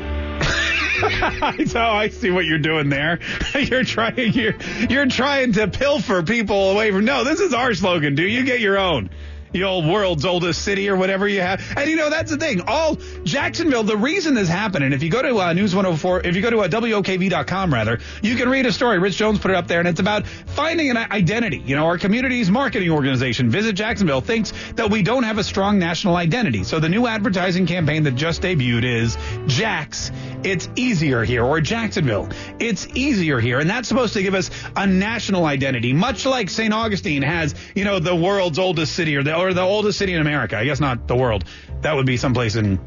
so 1.68 1.80
I 1.80 2.10
see 2.10 2.32
what 2.32 2.46
you're 2.46 2.60
doing 2.60 2.90
there. 2.90 3.20
You're 3.60 3.84
trying 3.84 4.34
you're 4.34 4.56
you're 4.90 5.06
trying 5.08 5.54
to 5.54 5.68
pilfer 5.68 6.24
people 6.24 6.72
away 6.72 6.92
from. 6.92 7.06
No, 7.06 7.24
this 7.24 7.40
is 7.40 7.54
our 7.54 7.74
slogan. 7.74 8.16
Do 8.16 8.24
you 8.24 8.44
get 8.44 8.60
your 8.60 8.78
own? 8.78 9.10
The 9.52 9.64
old 9.64 9.86
world's 9.86 10.26
oldest 10.26 10.64
city 10.64 10.90
or 10.90 10.96
whatever 10.96 11.28
you 11.28 11.42
have. 11.42 11.62
And 11.76 11.90
you 11.90 11.96
know, 11.96 12.10
that's 12.10 12.32
the 12.32 12.38
thing. 12.38 12.62
All 12.68 12.98
Jacksonville, 13.24 13.84
the 13.84 13.98
reason 13.98 14.34
this 14.34 14.48
happened, 14.48 14.84
and 14.84 14.94
if 14.94 15.04
you 15.04 15.10
go 15.10 15.22
to 15.22 15.40
uh, 15.40 15.54
News 15.54 15.76
104, 15.76 16.22
if 16.26 16.36
you 16.36 16.42
go 16.42 16.50
to 16.50 16.60
uh, 16.60 16.68
WOKV.com 16.68 17.74
rather, 17.74 18.00
you 18.22 18.36
can 18.36 18.50
read 18.50 18.66
a 18.66 18.72
story. 18.72 19.00
Rich 19.00 19.18
Jones 19.18 19.40
put 19.40 19.52
it 19.52 19.58
up 19.58 19.68
there, 19.68 19.80
and 19.80 19.88
it's 19.88 20.00
about 20.00 20.28
finding 20.28 20.90
an 20.90 20.98
identity. 20.98 21.58
You 21.66 21.76
know, 21.76 21.86
our 21.86 21.98
community's 21.98 22.50
marketing 22.50 22.90
organization, 22.92 23.50
Visit 23.50 23.74
Jacksonville, 23.74 24.22
thinks 24.22 24.54
that 24.76 24.90
we 24.90 25.02
don't 25.02 25.24
have 25.24 25.38
a 25.38 25.44
strong 25.44 25.80
national 25.80 26.16
identity. 26.16 26.64
So 26.64 26.80
the 26.80 26.90
new 26.90 27.08
advertising 27.08 27.66
campaign 27.66 28.04
that 28.04 28.16
just 28.16 28.42
debuted 28.42 28.84
is 28.84 29.18
Jax, 29.48 30.12
it's 30.44 30.70
easier 30.76 31.24
here, 31.24 31.44
or 31.44 31.62
Jacksonville, 31.62 32.30
it's 32.60 32.88
easier 32.96 33.40
here. 33.40 33.60
And 33.60 33.70
that's 33.70 33.88
supposed 33.88 34.14
to 34.14 34.24
give 34.24 34.34
us 34.34 34.50
a 34.76 34.88
national 34.88 35.46
identity, 35.46 35.94
much 35.94 36.26
like 36.26 36.50
St. 36.50 36.74
Augustine 36.74 37.22
has, 37.22 37.56
you 37.76 37.84
know, 37.84 38.00
the 38.00 38.16
world's 38.16 38.60
oldest 38.60 38.94
city 38.94 39.16
or 39.16 39.24
the, 39.24 39.41
or 39.42 39.54
the 39.54 39.62
oldest 39.62 39.98
city 39.98 40.14
in 40.14 40.22
America. 40.22 40.58
I 40.58 40.66
guess 40.66 40.80
not 40.80 41.08
the 41.08 41.16
world. 41.16 41.44
That 41.82 41.96
would 41.96 42.06
be 42.06 42.18
someplace 42.18 42.56
in 42.56 42.80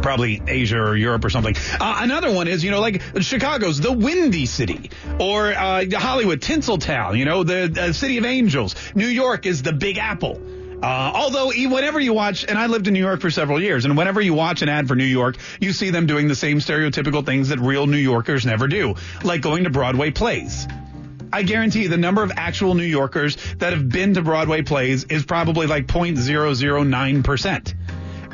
probably 0.00 0.42
Asia 0.46 0.78
or 0.78 0.96
Europe 0.96 1.24
or 1.24 1.30
something. 1.30 1.54
Uh, 1.78 1.98
another 2.00 2.32
one 2.32 2.48
is, 2.48 2.64
you 2.64 2.70
know, 2.70 2.80
like 2.80 3.02
Chicago's 3.20 3.80
the 3.80 3.92
Windy 3.92 4.46
City 4.46 4.90
or 5.18 5.52
uh, 5.52 5.84
Hollywood, 5.92 6.40
Tinseltown, 6.40 7.18
you 7.18 7.24
know, 7.24 7.44
the, 7.44 7.92
City 7.92 8.18
of 8.18 8.24
Angels. 8.24 8.74
New 8.94 9.06
York 9.06 9.46
is 9.46 9.62
the 9.62 9.72
Big 9.72 9.98
Apple. 9.98 10.40
Uh, 10.82 11.12
although 11.14 11.52
whenever 11.68 12.00
you 12.00 12.12
watch, 12.12 12.44
and 12.44 12.58
I 12.58 12.66
lived 12.66 12.88
in 12.88 12.94
New 12.94 13.00
York 13.00 13.20
for 13.20 13.30
several 13.30 13.62
years, 13.62 13.84
and 13.84 13.96
whenever 13.96 14.20
you 14.20 14.34
watch 14.34 14.62
an 14.62 14.68
ad 14.68 14.88
for 14.88 14.96
New 14.96 15.04
York, 15.04 15.36
you 15.60 15.72
see 15.72 15.90
them 15.90 16.06
doing 16.06 16.26
the 16.26 16.34
same 16.34 16.58
stereotypical 16.58 17.24
things 17.24 17.50
that 17.50 17.60
real 17.60 17.86
New 17.86 17.98
Yorkers 17.98 18.44
never 18.44 18.66
do, 18.66 18.96
like 19.22 19.42
going 19.42 19.64
to 19.64 19.70
Broadway 19.70 20.10
plays. 20.10 20.66
I 21.32 21.42
guarantee 21.42 21.82
you 21.82 21.88
the 21.88 21.96
number 21.96 22.22
of 22.22 22.32
actual 22.36 22.74
New 22.74 22.84
Yorkers 22.84 23.36
that 23.58 23.72
have 23.72 23.88
been 23.88 24.14
to 24.14 24.22
Broadway 24.22 24.62
plays 24.62 25.04
is 25.04 25.24
probably 25.24 25.66
like 25.66 25.86
0.009%. 25.86 27.74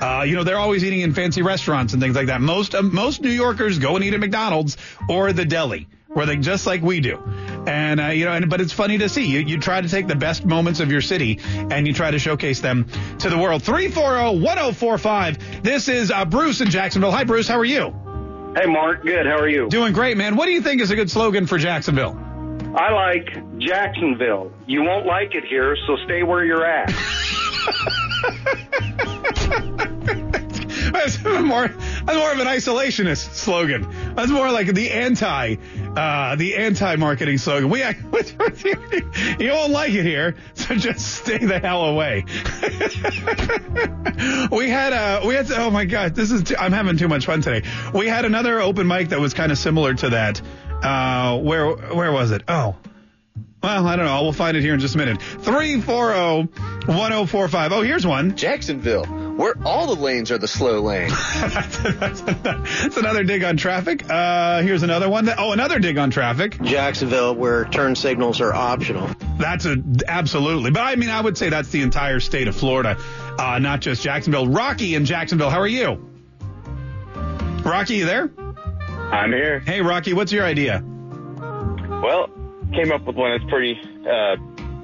Uh, 0.01 0.23
you 0.23 0.37
know, 0.37 0.45
they're 0.45 0.59
always 0.59 0.85
eating 0.85 1.01
in 1.01 1.13
fancy 1.13 1.43
restaurants 1.43 1.93
and 1.93 2.03
things 2.03 2.15
like 2.15 2.29
that. 2.29 2.41
Most 2.41 2.75
uh, 2.75 2.83
most 2.83 3.21
New 3.21 3.31
Yorkers 3.31 3.79
go 3.79 3.97
and 3.97 4.05
eat 4.05 4.15
at 4.15 4.21
McDonald's 4.21 4.77
or 5.09 5.33
the 5.33 5.45
deli, 5.45 5.89
where 6.07 6.25
they 6.25 6.37
just 6.37 6.67
like 6.67 6.83
we 6.83 7.01
do. 7.01 7.21
And 7.67 8.01
uh, 8.01 8.07
you 8.07 8.25
know, 8.25 8.33
and, 8.33 8.49
but 8.49 8.61
it's 8.61 8.73
funny 8.73 8.99
to 8.99 9.09
see 9.09 9.27
you. 9.27 9.41
You 9.41 9.59
try 9.59 9.81
to 9.81 9.89
take 9.89 10.07
the 10.07 10.15
best 10.15 10.45
moments 10.45 10.79
of 10.79 10.93
your 10.93 11.01
city 11.01 11.41
and 11.53 11.87
you 11.87 11.93
try 11.93 12.13
to 12.13 12.19
showcase 12.19 12.61
them 12.61 12.87
to 13.19 13.29
the 13.29 13.39
world. 13.39 13.63
340-1045. 13.63 15.63
This 15.65 15.89
is 15.89 16.13
uh, 16.13 16.25
Bruce 16.25 16.61
in 16.61 16.71
Jacksonville. 16.71 17.11
Hi, 17.11 17.25
Bruce. 17.25 17.49
How 17.49 17.59
are 17.59 17.65
you? 17.65 17.93
Hey, 18.57 18.67
Mark. 18.67 19.03
Good. 19.03 19.27
How 19.27 19.39
are 19.39 19.49
you? 19.49 19.69
Doing 19.69 19.93
great, 19.93 20.17
man. 20.17 20.37
What 20.37 20.47
do 20.47 20.53
you 20.53 20.63
think 20.63 20.81
is 20.81 20.93
a 20.93 20.97
good 20.97 21.11
slogan 21.11 21.47
for 21.47 21.59
Jacksonville? 21.59 22.28
I 22.79 22.93
like 22.93 23.59
Jacksonville. 23.59 24.53
You 24.67 24.85
won't 24.85 25.05
like 25.05 25.35
it 25.35 25.45
here, 25.45 25.77
so 25.87 25.97
stay 26.05 26.23
where 26.23 26.45
you're 26.45 26.65
at. 26.65 26.89
That's 30.93 31.23
more, 31.23 31.69
that's 31.69 32.19
more 32.19 32.33
of 32.33 32.39
an 32.39 32.47
isolationist 32.47 33.35
slogan. 33.35 33.87
That's 34.15 34.31
more 34.31 34.51
like 34.51 34.73
the 34.73 34.91
anti, 34.91 35.57
uh, 35.97 36.37
the 36.37 36.57
anti-marketing 36.57 37.37
slogan. 37.39 37.69
We, 37.69 37.81
you 37.81 39.51
won't 39.51 39.73
like 39.73 39.93
it 39.93 40.05
here, 40.05 40.37
so 40.55 40.77
just 40.77 41.17
stay 41.17 41.39
the 41.39 41.59
hell 41.59 41.85
away. 41.85 42.25
we 44.51 44.71
had, 44.71 44.93
a 44.93 45.27
we 45.27 45.35
had, 45.35 45.49
to, 45.49 45.59
oh 45.59 45.71
my 45.71 45.85
god, 45.85 46.15
this 46.15 46.31
is, 46.31 46.45
too, 46.45 46.57
I'm 46.57 46.73
having 46.73 46.97
too 46.97 47.09
much 47.09 47.27
fun 47.27 47.43
today. 47.43 47.69
We 47.93 48.07
had 48.07 48.25
another 48.25 48.61
open 48.61 48.87
mic 48.87 49.11
that 49.11 49.21
was 49.21 49.35
kind 49.35 49.53
of 49.53 49.59
similar 49.59 49.95
to 49.95 50.11
that. 50.11 50.41
Uh, 50.83 51.39
where, 51.39 51.71
where 51.77 52.13
was 52.13 52.31
it? 52.31 52.43
Oh, 52.49 52.77
well, 53.63 53.87
I 53.89 53.97
don't 53.97 54.07
know. 54.07 54.23
We'll 54.23 54.33
find 54.33 54.57
it 54.57 54.61
here 54.63 54.73
in 54.75 54.79
just 54.81 54.95
a 54.95 54.99
minute. 54.99 55.19
340-1045. 55.19 57.71
Oh, 57.73 57.83
here's 57.83 58.07
one. 58.07 58.37
Jacksonville, 58.37 59.05
where 59.05 59.55
all 59.65 59.93
the 59.93 60.01
lanes 60.01 60.31
are 60.31 60.39
the 60.39 60.47
slow 60.47 60.81
lane. 60.81 61.11
That's 61.41 62.97
another 62.97 63.25
dig 63.25 63.43
on 63.43 63.57
traffic. 63.57 64.09
Uh, 64.09 64.63
here's 64.63 64.85
another 64.85 65.09
one. 65.09 65.25
That, 65.25 65.41
oh, 65.41 65.51
another 65.51 65.81
dig 65.81 65.99
on 65.99 66.11
traffic. 66.11 66.63
Jacksonville, 66.63 67.35
where 67.35 67.65
turn 67.65 67.97
signals 67.97 68.41
are 68.41 68.55
optional. 68.55 69.11
That's 69.39 69.67
a 69.67 69.77
absolutely. 70.07 70.71
But 70.71 70.85
I 70.85 70.95
mean, 70.95 71.11
I 71.11 71.21
would 71.21 71.37
say 71.37 71.49
that's 71.49 71.71
the 71.71 71.83
entire 71.83 72.21
state 72.21 72.47
of 72.47 72.55
Florida. 72.55 72.97
uh, 73.41 73.59
not 73.59 73.81
just 73.81 74.05
Jacksonville. 74.05 74.47
Rocky 74.47 74.95
in 74.95 75.05
Jacksonville, 75.05 75.51
how 75.51 75.59
are 75.59 75.67
you? 75.67 76.09
Rocky, 77.65 77.97
you 77.97 78.07
there? 78.07 78.31
I'm 79.13 79.33
here. 79.33 79.61
Hey, 79.61 79.81
Rocky, 79.81 80.13
what's 80.13 80.33
your 80.33 80.45
idea? 80.45 80.83
Well, 80.83 82.29
came 82.75 82.93
up 82.93 83.07
with 83.07 83.17
one 83.17 83.37
that's 83.39 83.51
pretty. 83.51 83.79
Uh, 84.07 84.37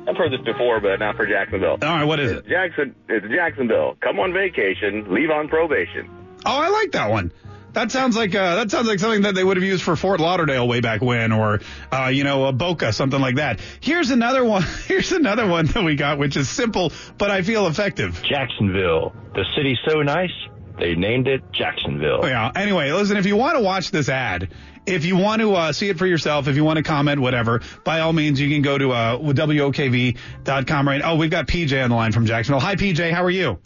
I've 0.09 0.17
heard 0.17 0.33
this 0.33 0.41
before, 0.45 0.81
but 0.81 0.99
not 0.99 1.17
for 1.17 1.27
Jacksonville. 1.27 1.79
All 1.83 1.89
right, 1.89 2.05
what 2.05 2.21
is 2.21 2.33
it? 2.33 2.47
Jackson. 2.47 2.95
It's 3.09 3.27
Jacksonville. 3.29 3.97
Come 4.01 4.19
on 4.19 4.33
vacation, 4.33 5.13
leave 5.13 5.31
on 5.31 5.49
probation. 5.49 6.11
Oh, 6.45 6.59
I 6.59 6.69
like 6.69 6.93
that 6.93 7.11
one. 7.11 7.33
That 7.73 7.91
sounds 7.91 8.17
like 8.17 8.35
uh, 8.35 8.57
that 8.57 8.71
sounds 8.71 8.87
like 8.87 9.01
something 9.01 9.23
that 9.23 9.35
they 9.35 9.43
would 9.43 9.57
have 9.57 9.65
used 9.65 9.83
for 9.83 9.97
Fort 9.97 10.21
Lauderdale 10.21 10.69
way 10.69 10.81
back 10.81 11.03
when, 11.03 11.33
or 11.33 11.61
uh, 11.91 12.07
you 12.13 12.23
know, 12.23 12.47
a 12.47 12.53
Boca, 12.53 12.93
something 12.93 13.21
like 13.21 13.37
that. 13.37 13.61
Here's 13.81 14.11
another 14.11 14.45
one. 14.45 14.63
Here's 14.87 15.11
another 15.11 15.47
one 15.47 15.67
that 15.67 15.83
we 15.83 15.97
got, 15.97 16.19
which 16.19 16.37
is 16.37 16.49
simple, 16.49 16.93
but 17.19 17.31
I 17.31 17.43
feel 17.43 17.67
effective. 17.67 18.23
Jacksonville. 18.23 19.13
The 19.35 19.45
city's 19.57 19.79
so 19.89 20.03
nice, 20.03 20.31
they 20.79 20.95
named 20.95 21.29
it 21.29 21.43
Jacksonville. 21.53 22.21
Oh, 22.23 22.27
yeah. 22.27 22.51
Anyway, 22.55 22.91
listen, 22.93 23.17
if 23.17 23.27
you 23.27 23.37
want 23.37 23.57
to 23.57 23.63
watch 23.63 23.91
this 23.91 24.09
ad, 24.09 24.51
if 24.87 25.05
you 25.05 25.17
want 25.17 25.41
to 25.41 25.55
uh, 25.55 25.73
see 25.73 25.89
it 25.89 25.99
for 25.99 26.07
yourself, 26.07 26.49
if 26.49 26.57
you 26.57 26.65
want 26.65 26.77
to 26.79 26.83
comment, 26.83 27.21
whatever, 27.21 27.63
by 27.85 28.01
all 28.01 28.13
means, 28.13 28.41
you 28.41 28.51
can 28.51 28.63
go 28.63 28.77
to 28.77 28.93
uh, 28.93 29.19
WOKV.com 29.19 30.89
right 30.89 31.03
Oh, 31.05 31.17
we've 31.17 31.31
got 31.31 31.47
PJ 31.47 31.83
on 31.83 31.91
the 31.91 31.97
line 31.97 32.13
from 32.13 32.27
Jacksonville. 32.27 32.61
Hi, 32.61 32.77
PJ. 32.77 33.13
How 33.13 33.25
are 33.25 33.31
you? 33.31 33.59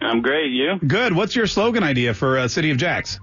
I'm 0.00 0.22
great. 0.22 0.50
You? 0.50 0.78
Good. 0.78 1.14
What's 1.14 1.36
your 1.36 1.46
slogan 1.46 1.82
idea 1.82 2.14
for 2.14 2.38
uh, 2.38 2.48
City 2.48 2.70
of 2.70 2.78
Jacks? 2.78 3.20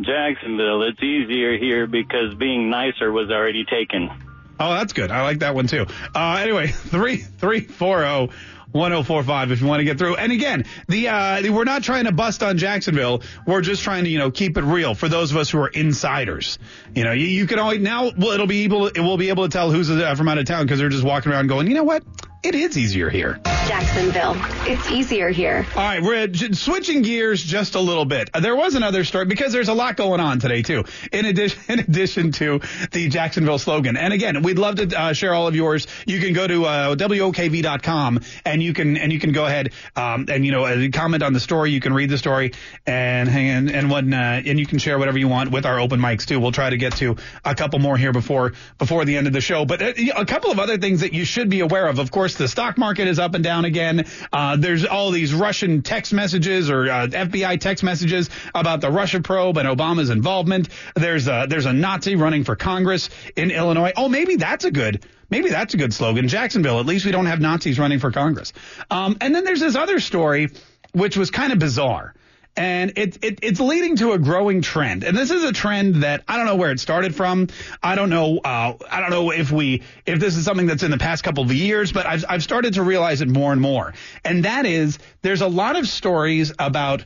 Jacksonville. 0.00 0.82
It's 0.82 1.02
easier 1.02 1.58
here 1.58 1.86
because 1.86 2.34
being 2.34 2.70
nicer 2.70 3.12
was 3.12 3.30
already 3.30 3.64
taken. 3.64 4.10
Oh, 4.58 4.74
that's 4.74 4.92
good. 4.92 5.10
I 5.10 5.22
like 5.22 5.40
that 5.40 5.54
one 5.54 5.66
too. 5.66 5.86
Uh, 6.14 6.38
anyway, 6.40 6.66
three 6.72 7.18
three 7.18 7.60
four 7.60 7.98
zero. 7.98 8.30
1045 8.76 9.52
if 9.52 9.60
you 9.60 9.66
want 9.66 9.80
to 9.80 9.84
get 9.84 9.98
through. 9.98 10.16
And 10.16 10.32
again, 10.32 10.64
the 10.88 11.08
uh, 11.08 11.52
we're 11.52 11.64
not 11.64 11.82
trying 11.82 12.04
to 12.04 12.12
bust 12.12 12.42
on 12.42 12.58
Jacksonville. 12.58 13.22
We're 13.46 13.60
just 13.60 13.82
trying 13.82 14.04
to, 14.04 14.10
you 14.10 14.18
know, 14.18 14.30
keep 14.30 14.56
it 14.56 14.64
real 14.64 14.94
for 14.94 15.08
those 15.08 15.30
of 15.30 15.36
us 15.36 15.50
who 15.50 15.58
are 15.58 15.68
insiders. 15.68 16.58
You 16.94 17.04
know, 17.04 17.12
you, 17.12 17.26
you 17.26 17.46
can 17.46 17.58
always 17.58 17.80
now 17.80 18.06
it'll 18.06 18.46
be 18.46 18.64
able 18.64 18.86
it 18.86 19.00
will 19.00 19.16
be 19.16 19.28
able 19.30 19.44
to 19.44 19.50
tell 19.50 19.70
who's 19.70 19.90
uh, 19.90 20.14
from 20.14 20.28
out 20.28 20.38
of 20.38 20.44
town 20.44 20.64
because 20.64 20.78
they're 20.78 20.88
just 20.88 21.04
walking 21.04 21.32
around 21.32 21.48
going, 21.48 21.66
you 21.66 21.74
know 21.74 21.84
what? 21.84 22.04
It 22.46 22.54
is 22.54 22.78
easier 22.78 23.10
here. 23.10 23.40
Jacksonville. 23.66 24.36
It's 24.68 24.88
easier 24.92 25.30
here. 25.30 25.66
All 25.74 25.82
right, 25.82 26.00
we're 26.00 26.28
j- 26.28 26.52
switching 26.52 27.02
gears 27.02 27.42
just 27.42 27.74
a 27.74 27.80
little 27.80 28.04
bit. 28.04 28.30
Uh, 28.32 28.38
There 28.38 28.54
was 28.54 28.76
another 28.76 29.02
story 29.02 29.24
because 29.24 29.52
there's 29.52 29.66
a 29.68 29.74
lot 29.74 29.96
going 29.96 30.20
on 30.20 30.38
today 30.38 30.62
too. 30.62 30.84
In 31.10 31.24
addition, 31.24 31.60
in 31.68 31.80
addition 31.80 32.30
to 32.32 32.60
the 32.92 33.08
Jacksonville 33.08 33.58
slogan, 33.58 33.96
and 33.96 34.12
again, 34.12 34.42
we'd 34.42 34.60
love 34.60 34.76
to 34.76 34.96
uh, 34.96 35.12
share 35.12 35.34
all 35.34 35.48
of 35.48 35.56
yours. 35.56 35.88
You 36.06 36.20
can 36.20 36.34
go 36.34 36.46
to 36.46 36.64
uh, 36.66 36.94
wokv.com 36.94 38.20
and 38.44 38.62
you 38.62 38.72
can 38.72 38.96
and 38.96 39.12
you 39.12 39.18
can 39.18 39.32
go 39.32 39.44
ahead 39.44 39.72
um, 39.96 40.26
and 40.28 40.46
you 40.46 40.52
know 40.52 40.64
uh, 40.64 40.86
comment 40.92 41.24
on 41.24 41.32
the 41.32 41.40
story. 41.40 41.72
You 41.72 41.80
can 41.80 41.92
read 41.92 42.10
the 42.10 42.18
story 42.18 42.52
and 42.86 43.28
hang 43.28 43.48
and 43.50 43.70
and 43.72 43.90
what 43.90 44.04
uh, 44.04 44.16
and 44.46 44.60
you 44.60 44.66
can 44.66 44.78
share 44.78 45.00
whatever 45.00 45.18
you 45.18 45.26
want 45.26 45.50
with 45.50 45.66
our 45.66 45.80
open 45.80 45.98
mics 45.98 46.26
too. 46.26 46.38
We'll 46.38 46.52
try 46.52 46.70
to 46.70 46.76
get 46.76 46.94
to 46.98 47.16
a 47.44 47.56
couple 47.56 47.80
more 47.80 47.96
here 47.96 48.12
before 48.12 48.52
before 48.78 49.04
the 49.04 49.16
end 49.16 49.26
of 49.26 49.32
the 49.32 49.40
show. 49.40 49.64
But 49.64 49.82
uh, 49.82 49.92
a 50.14 50.24
couple 50.24 50.52
of 50.52 50.60
other 50.60 50.78
things 50.78 51.00
that 51.00 51.12
you 51.12 51.24
should 51.24 51.50
be 51.50 51.58
aware 51.60 51.88
of. 51.88 51.98
Of 51.98 52.12
course, 52.12 52.35
the 52.36 52.48
stock 52.48 52.78
market 52.78 53.08
is 53.08 53.18
up 53.18 53.34
and 53.34 53.44
down 53.44 53.64
again. 53.64 54.06
Uh, 54.32 54.56
there's 54.56 54.84
all 54.84 55.10
these 55.10 55.34
Russian 55.34 55.82
text 55.82 56.12
messages 56.12 56.70
or 56.70 56.90
uh, 56.90 57.06
FBI 57.06 57.60
text 57.60 57.84
messages 57.84 58.30
about 58.54 58.80
the 58.80 58.90
Russia 58.90 59.20
probe 59.20 59.58
and 59.58 59.68
Obama's 59.68 60.10
involvement. 60.10 60.68
There's 60.94 61.28
a, 61.28 61.46
there's 61.48 61.66
a 61.66 61.72
Nazi 61.72 62.16
running 62.16 62.44
for 62.44 62.56
Congress 62.56 63.10
in 63.36 63.50
Illinois. 63.50 63.92
Oh, 63.96 64.08
maybe 64.08 64.36
that's 64.36 64.64
a 64.64 64.70
good 64.70 65.04
maybe 65.28 65.50
that's 65.50 65.74
a 65.74 65.76
good 65.76 65.92
slogan. 65.92 66.28
Jacksonville. 66.28 66.78
At 66.78 66.86
least 66.86 67.04
we 67.04 67.12
don't 67.12 67.26
have 67.26 67.40
Nazis 67.40 67.78
running 67.78 67.98
for 67.98 68.12
Congress. 68.12 68.52
Um, 68.90 69.16
and 69.20 69.34
then 69.34 69.44
there's 69.44 69.60
this 69.60 69.76
other 69.76 69.98
story 70.00 70.50
which 70.92 71.16
was 71.16 71.30
kind 71.30 71.52
of 71.52 71.58
bizarre. 71.58 72.14
And 72.56 72.96
it, 72.96 73.22
it, 73.22 73.38
it's 73.42 73.60
leading 73.60 73.96
to 73.96 74.12
a 74.12 74.18
growing 74.18 74.62
trend. 74.62 75.04
And 75.04 75.14
this 75.14 75.30
is 75.30 75.44
a 75.44 75.52
trend 75.52 75.96
that 75.96 76.24
I 76.26 76.38
don't 76.38 76.46
know 76.46 76.56
where 76.56 76.70
it 76.70 76.80
started 76.80 77.14
from. 77.14 77.48
I 77.82 77.96
don't 77.96 78.08
know. 78.08 78.38
Uh, 78.38 78.74
I 78.90 79.00
don't 79.00 79.10
know 79.10 79.30
if 79.30 79.52
we, 79.52 79.82
if 80.06 80.18
this 80.20 80.36
is 80.36 80.46
something 80.46 80.66
that's 80.66 80.82
in 80.82 80.90
the 80.90 80.96
past 80.96 81.22
couple 81.22 81.44
of 81.44 81.52
years, 81.52 81.92
but 81.92 82.06
I've, 82.06 82.24
I've 82.26 82.42
started 82.42 82.74
to 82.74 82.82
realize 82.82 83.20
it 83.20 83.28
more 83.28 83.52
and 83.52 83.60
more. 83.60 83.92
And 84.24 84.46
that 84.46 84.64
is 84.64 84.98
there's 85.20 85.42
a 85.42 85.48
lot 85.48 85.76
of 85.76 85.86
stories 85.86 86.52
about, 86.58 87.04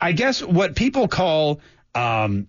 I 0.00 0.12
guess, 0.12 0.42
what 0.42 0.74
people 0.74 1.08
call, 1.08 1.60
um, 1.94 2.48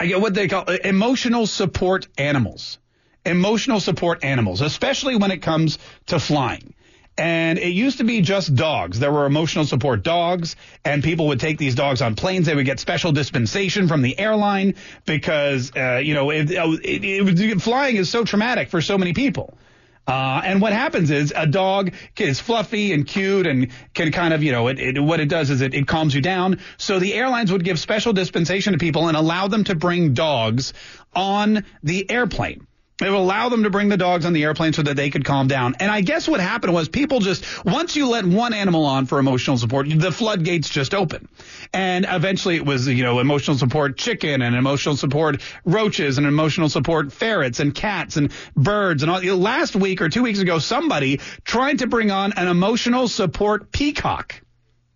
I 0.00 0.06
get 0.06 0.20
what 0.20 0.34
they 0.34 0.48
call 0.48 0.64
uh, 0.66 0.78
emotional 0.82 1.46
support 1.46 2.08
animals. 2.18 2.78
Emotional 3.24 3.78
support 3.78 4.24
animals, 4.24 4.62
especially 4.62 5.14
when 5.14 5.30
it 5.30 5.42
comes 5.42 5.78
to 6.06 6.18
flying. 6.18 6.74
And 7.18 7.58
it 7.58 7.68
used 7.68 7.98
to 7.98 8.04
be 8.04 8.22
just 8.22 8.54
dogs. 8.54 8.98
There 8.98 9.12
were 9.12 9.26
emotional 9.26 9.66
support 9.66 10.02
dogs, 10.02 10.56
and 10.82 11.04
people 11.04 11.26
would 11.28 11.40
take 11.40 11.58
these 11.58 11.74
dogs 11.74 12.00
on 12.00 12.14
planes. 12.14 12.46
They 12.46 12.54
would 12.54 12.64
get 12.64 12.80
special 12.80 13.12
dispensation 13.12 13.86
from 13.86 14.00
the 14.00 14.18
airline 14.18 14.76
because, 15.04 15.72
uh, 15.76 16.00
you 16.02 16.14
know, 16.14 16.30
it, 16.30 16.50
it, 16.50 17.40
it, 17.40 17.62
flying 17.62 17.96
is 17.96 18.08
so 18.08 18.24
traumatic 18.24 18.70
for 18.70 18.80
so 18.80 18.96
many 18.96 19.12
people. 19.12 19.58
Uh, 20.06 20.40
and 20.44 20.60
what 20.60 20.72
happens 20.72 21.10
is 21.10 21.32
a 21.36 21.46
dog 21.46 21.92
is 22.18 22.40
fluffy 22.40 22.92
and 22.92 23.06
cute 23.06 23.46
and 23.46 23.68
can 23.94 24.10
kind 24.10 24.34
of, 24.34 24.42
you 24.42 24.50
know, 24.50 24.66
it, 24.68 24.78
it, 24.78 25.00
what 25.00 25.20
it 25.20 25.28
does 25.28 25.50
is 25.50 25.60
it, 25.60 25.74
it 25.74 25.86
calms 25.86 26.14
you 26.14 26.20
down. 26.20 26.58
So 26.76 26.98
the 26.98 27.14
airlines 27.14 27.52
would 27.52 27.62
give 27.62 27.78
special 27.78 28.12
dispensation 28.12 28.72
to 28.72 28.78
people 28.78 29.08
and 29.08 29.16
allow 29.16 29.46
them 29.46 29.64
to 29.64 29.74
bring 29.76 30.14
dogs 30.14 30.72
on 31.14 31.64
the 31.84 32.10
airplane. 32.10 32.66
It 33.02 33.10
would 33.10 33.18
allow 33.18 33.48
them 33.48 33.64
to 33.64 33.70
bring 33.70 33.88
the 33.88 33.96
dogs 33.96 34.24
on 34.24 34.32
the 34.32 34.44
airplane 34.44 34.72
so 34.72 34.82
that 34.82 34.96
they 34.96 35.10
could 35.10 35.24
calm 35.24 35.48
down. 35.48 35.74
And 35.80 35.90
I 35.90 36.00
guess 36.00 36.28
what 36.28 36.40
happened 36.40 36.72
was 36.72 36.88
people 36.88 37.20
just, 37.20 37.64
once 37.64 37.96
you 37.96 38.08
let 38.08 38.24
one 38.24 38.52
animal 38.52 38.84
on 38.84 39.06
for 39.06 39.18
emotional 39.18 39.58
support, 39.58 39.88
the 39.88 40.12
floodgates 40.12 40.68
just 40.68 40.94
open. 40.94 41.28
And 41.72 42.06
eventually 42.08 42.56
it 42.56 42.64
was, 42.64 42.86
you 42.86 43.02
know, 43.02 43.18
emotional 43.20 43.56
support 43.56 43.96
chicken 43.96 44.42
and 44.42 44.54
emotional 44.54 44.96
support 44.96 45.40
roaches 45.64 46.18
and 46.18 46.26
emotional 46.26 46.68
support 46.68 47.12
ferrets 47.12 47.60
and 47.60 47.74
cats 47.74 48.16
and 48.16 48.32
birds 48.56 49.02
and 49.02 49.10
all. 49.10 49.20
Last 49.22 49.74
week 49.74 50.00
or 50.00 50.08
two 50.08 50.22
weeks 50.22 50.38
ago, 50.38 50.58
somebody 50.58 51.20
tried 51.44 51.80
to 51.80 51.86
bring 51.86 52.10
on 52.10 52.32
an 52.34 52.48
emotional 52.48 53.08
support 53.08 53.72
peacock 53.72 54.42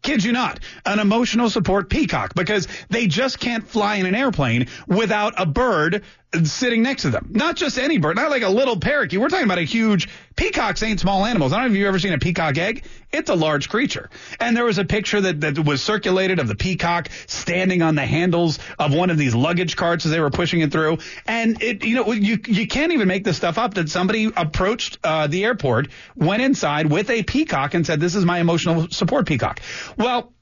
kid 0.06 0.22
you 0.22 0.30
not, 0.30 0.60
an 0.84 1.00
emotional 1.00 1.50
support 1.50 1.90
peacock 1.90 2.32
because 2.34 2.68
they 2.88 3.08
just 3.08 3.40
can't 3.40 3.66
fly 3.66 3.96
in 3.96 4.06
an 4.06 4.14
airplane 4.14 4.68
without 4.86 5.34
a 5.36 5.44
bird 5.44 6.04
sitting 6.44 6.82
next 6.82 7.02
to 7.02 7.10
them. 7.10 7.30
Not 7.30 7.56
just 7.56 7.78
any 7.78 7.98
bird, 7.98 8.16
not 8.16 8.30
like 8.30 8.42
a 8.42 8.48
little 8.48 8.78
parakeet. 8.78 9.20
We're 9.20 9.28
talking 9.28 9.46
about 9.46 9.58
a 9.58 9.62
huge 9.62 10.08
peacocks 10.34 10.82
ain't 10.82 11.00
small 11.00 11.24
animals. 11.24 11.52
I 11.52 11.56
don't 11.56 11.68
know 11.68 11.72
if 11.72 11.78
you've 11.78 11.88
ever 11.88 11.98
seen 11.98 12.12
a 12.12 12.18
peacock 12.18 12.58
egg. 12.58 12.84
It's 13.12 13.30
a 13.30 13.34
large 13.34 13.68
creature. 13.68 14.10
And 14.38 14.56
there 14.56 14.64
was 14.64 14.78
a 14.78 14.84
picture 14.84 15.20
that, 15.20 15.40
that 15.40 15.58
was 15.58 15.82
circulated 15.82 16.38
of 16.38 16.48
the 16.48 16.54
peacock 16.54 17.08
standing 17.26 17.80
on 17.80 17.94
the 17.94 18.04
handles 18.04 18.58
of 18.78 18.92
one 18.92 19.10
of 19.10 19.16
these 19.16 19.34
luggage 19.34 19.76
carts 19.76 20.04
as 20.04 20.12
they 20.12 20.20
were 20.20 20.30
pushing 20.30 20.60
it 20.60 20.72
through. 20.72 20.98
And 21.26 21.62
it, 21.62 21.84
you 21.84 21.94
know, 21.96 22.12
you, 22.12 22.38
you 22.46 22.66
can't 22.66 22.92
even 22.92 23.08
make 23.08 23.24
this 23.24 23.36
stuff 23.36 23.56
up 23.56 23.74
that 23.74 23.88
somebody 23.88 24.30
approached 24.36 24.98
uh, 25.04 25.28
the 25.28 25.44
airport, 25.44 25.88
went 26.16 26.42
inside 26.42 26.90
with 26.90 27.08
a 27.08 27.22
peacock 27.22 27.74
and 27.74 27.86
said, 27.86 28.00
this 28.00 28.14
is 28.14 28.24
my 28.24 28.40
emotional 28.40 28.88
support 28.90 29.26
peacock. 29.26 29.60
Well, 29.96 30.32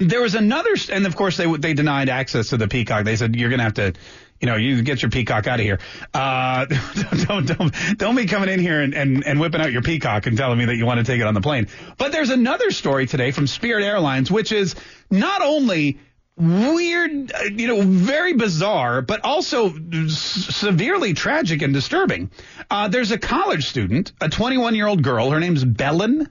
there 0.00 0.22
was 0.22 0.34
another, 0.34 0.74
and 0.90 1.06
of 1.06 1.16
course 1.16 1.36
they 1.36 1.46
they 1.56 1.74
denied 1.74 2.08
access 2.08 2.48
to 2.48 2.56
the 2.56 2.66
peacock. 2.66 3.04
They 3.04 3.16
said 3.16 3.36
you're 3.36 3.50
going 3.50 3.58
to 3.58 3.64
have 3.64 3.74
to, 3.74 3.92
you 4.42 4.46
know, 4.46 4.56
you 4.56 4.82
get 4.82 5.00
your 5.00 5.10
peacock 5.10 5.46
out 5.46 5.60
of 5.60 5.64
here. 5.64 5.78
Uh, 6.12 6.66
don't 7.26 7.46
don't 7.46 7.74
don't 7.96 8.16
be 8.16 8.26
coming 8.26 8.48
in 8.48 8.58
here 8.58 8.82
and, 8.82 8.92
and 8.92 9.24
and 9.24 9.40
whipping 9.40 9.60
out 9.60 9.70
your 9.70 9.82
peacock 9.82 10.26
and 10.26 10.36
telling 10.36 10.58
me 10.58 10.64
that 10.66 10.76
you 10.76 10.84
want 10.84 10.98
to 10.98 11.04
take 11.04 11.20
it 11.20 11.26
on 11.26 11.32
the 11.32 11.40
plane. 11.40 11.68
But 11.96 12.10
there's 12.10 12.30
another 12.30 12.72
story 12.72 13.06
today 13.06 13.30
from 13.30 13.46
Spirit 13.46 13.84
Airlines, 13.84 14.30
which 14.30 14.50
is 14.50 14.74
not 15.10 15.42
only 15.42 16.00
weird, 16.36 17.32
uh, 17.32 17.44
you 17.44 17.68
know, 17.68 17.82
very 17.82 18.32
bizarre, 18.32 19.00
but 19.00 19.24
also 19.24 19.72
severely 20.08 21.14
tragic 21.14 21.62
and 21.62 21.72
disturbing. 21.72 22.30
Uh, 22.68 22.88
there's 22.88 23.12
a 23.12 23.18
college 23.18 23.68
student, 23.68 24.12
a 24.20 24.28
21 24.28 24.74
year 24.74 24.88
old 24.88 25.02
girl. 25.02 25.30
Her 25.30 25.38
name's 25.38 25.64
Belen 25.64 26.28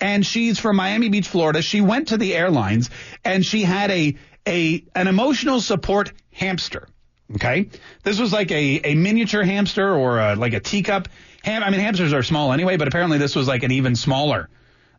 and 0.00 0.26
she's 0.26 0.58
from 0.58 0.74
Miami 0.74 1.08
Beach, 1.08 1.28
Florida. 1.28 1.62
She 1.62 1.80
went 1.80 2.08
to 2.08 2.16
the 2.16 2.34
airlines 2.34 2.90
and 3.24 3.44
she 3.44 3.62
had 3.62 3.92
a 3.92 4.16
a 4.46 4.84
an 4.94 5.06
emotional 5.06 5.60
support 5.60 6.12
hamster. 6.32 6.88
Okay, 7.34 7.68
this 8.02 8.20
was 8.20 8.32
like 8.32 8.50
a 8.50 8.80
a 8.84 8.94
miniature 8.94 9.42
hamster 9.42 9.92
or 9.94 10.20
a, 10.20 10.36
like 10.36 10.52
a 10.52 10.60
teacup 10.60 11.08
ham. 11.42 11.62
I 11.62 11.70
mean, 11.70 11.80
hamsters 11.80 12.12
are 12.12 12.22
small 12.22 12.52
anyway, 12.52 12.76
but 12.76 12.88
apparently 12.88 13.18
this 13.18 13.34
was 13.34 13.48
like 13.48 13.62
an 13.62 13.72
even 13.72 13.96
smaller. 13.96 14.48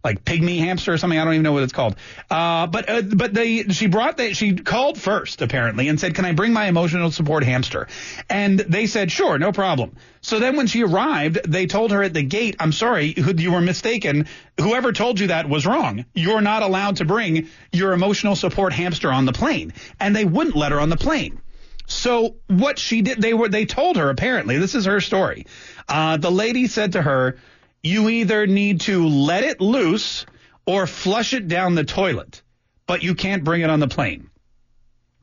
Like 0.04 0.24
pygmy 0.24 0.60
hamster 0.60 0.94
or 0.94 0.98
something, 1.00 1.18
I 1.18 1.24
don't 1.24 1.34
even 1.34 1.44
know 1.44 1.54
what 1.54 1.64
it's 1.64 1.74
called. 1.74 1.96
Uh, 2.30 2.68
but 2.68 2.88
uh, 2.88 3.02
but 3.02 3.34
they 3.34 3.64
she 3.64 3.88
brought 3.88 4.18
that 4.18 4.36
she 4.36 4.54
called 4.54 5.00
first 5.00 5.42
apparently 5.42 5.88
and 5.88 6.00
said, 6.00 6.14
"Can 6.14 6.26
I 6.26 6.34
bring 6.34 6.54
my 6.54 6.66
emotional 6.68 7.10
support 7.10 7.44
hamster?" 7.44 7.88
And 8.30 8.60
they 8.60 8.86
said, 8.86 9.12
"Sure, 9.12 9.40
no 9.40 9.52
problem." 9.52 9.96
So 10.22 10.40
then 10.40 10.58
when 10.58 10.68
she 10.68 10.84
arrived, 10.84 11.40
they 11.48 11.68
told 11.68 11.92
her 11.92 12.02
at 12.02 12.14
the 12.14 12.24
gate, 12.24 12.56
I'm 12.60 12.72
sorry, 12.72 13.14
you 13.16 13.52
were 13.52 13.62
mistaken. 13.62 14.28
Whoever 14.60 14.92
told 14.92 15.20
you 15.20 15.28
that 15.28 15.48
was 15.48 15.68
wrong. 15.68 16.06
You're 16.16 16.42
not 16.42 16.64
allowed 16.64 16.96
to 16.96 17.06
bring 17.06 17.48
your 17.72 17.94
emotional 17.94 18.36
support 18.36 18.74
hamster 18.74 19.12
on 19.12 19.26
the 19.26 19.34
plane. 19.34 19.74
And 20.00 20.16
they 20.16 20.26
wouldn't 20.26 20.56
let 20.56 20.72
her 20.72 20.80
on 20.80 20.90
the 20.90 20.98
plane. 20.98 21.40
So 21.88 22.36
what 22.48 22.80
she 22.80 23.02
did, 23.02 23.22
they 23.22 23.34
were, 23.34 23.50
they 23.50 23.66
told 23.66 23.98
her 23.98 24.10
apparently, 24.10 24.58
this 24.58 24.76
is 24.76 24.86
her 24.86 25.02
story. 25.02 25.46
Uh, 25.88 26.18
the 26.18 26.32
lady 26.32 26.68
said 26.68 26.94
to 26.94 27.02
her, 27.02 27.38
you 27.84 28.10
either 28.10 28.48
need 28.48 28.82
to 28.82 29.08
let 29.08 29.44
it 29.44 29.62
loose 29.62 30.26
or 30.66 30.88
flush 30.88 31.34
it 31.34 31.48
down 31.48 31.76
the 31.76 31.84
toilet, 31.84 32.42
but 32.88 33.04
you 33.04 33.14
can't 33.14 33.44
bring 33.44 33.62
it 33.62 33.70
on 33.70 33.80
the 33.80 33.88
plane. 33.88 34.30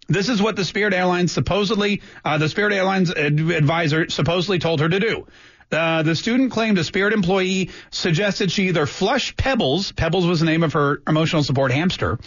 This 0.08 0.28
is 0.28 0.42
what 0.42 0.56
the 0.56 0.64
Spirit 0.64 0.94
Airlines 0.94 1.32
supposedly, 1.32 2.02
uh, 2.24 2.38
the 2.38 2.48
Spirit 2.48 2.72
Airlines 2.72 3.12
ad- 3.12 3.40
advisor 3.40 4.08
supposedly 4.08 4.58
told 4.58 4.80
her 4.80 4.88
to 4.88 5.00
do. 5.00 5.26
Uh, 5.72 6.02
the 6.02 6.14
student 6.14 6.52
claimed 6.52 6.76
a 6.78 6.84
Spirit 6.84 7.14
employee 7.14 7.70
suggested 7.90 8.52
she 8.52 8.68
either 8.68 8.84
flush 8.84 9.34
Pebbles, 9.36 9.92
Pebbles 9.92 10.26
was 10.26 10.40
the 10.40 10.46
name 10.46 10.62
of 10.62 10.74
her 10.74 11.02
emotional 11.08 11.42
support 11.42 11.72
hamster, 11.72 12.18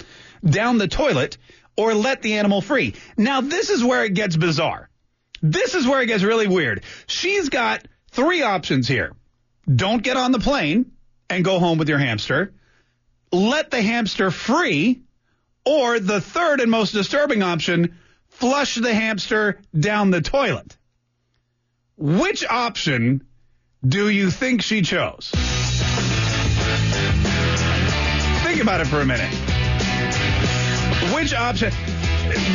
down 0.44 0.80
the 0.80 0.88
toilet 0.88 1.38
or 1.78 1.94
let 1.94 2.22
the 2.22 2.36
animal 2.36 2.62
free. 2.62 2.96
Now, 3.18 3.42
this 3.42 3.70
is 3.70 3.84
where 3.84 4.04
it 4.06 4.14
gets 4.14 4.36
bizarre. 4.36 4.90
This 5.42 5.76
is 5.76 5.88
where 5.88 6.02
it 6.02 6.08
gets 6.08 6.24
really 6.24 6.48
weird. 6.48 6.84
She's 7.08 7.50
got 7.50 7.88
three 8.12 8.42
options 8.42 8.88
here. 8.88 9.14
Don't 9.74 10.02
get 10.04 10.18
on 10.18 10.32
the 10.32 10.40
plane 10.40 10.92
and 11.30 11.44
go 11.44 11.60
home 11.60 11.78
with 11.78 11.90
your 11.90 11.98
hamster. 11.98 12.54
Let 13.32 13.72
the 13.72 13.82
hamster 13.82 14.32
free. 14.32 15.02
Or 15.68 16.00
the 16.00 16.22
third 16.22 16.62
and 16.62 16.70
most 16.70 16.92
disturbing 16.92 17.42
option, 17.42 17.98
flush 18.28 18.76
the 18.76 18.94
hamster 18.94 19.60
down 19.78 20.12
the 20.12 20.22
toilet. 20.22 20.78
Which 21.98 22.46
option 22.46 23.26
do 23.84 24.08
you 24.10 24.30
think 24.30 24.62
she 24.62 24.84
chose? 24.84 25.32
Think 28.44 28.62
about 28.62 28.82
it 28.82 28.88
for 28.88 29.02
a 29.02 29.06
minute. 29.06 29.45
Option? 31.34 31.72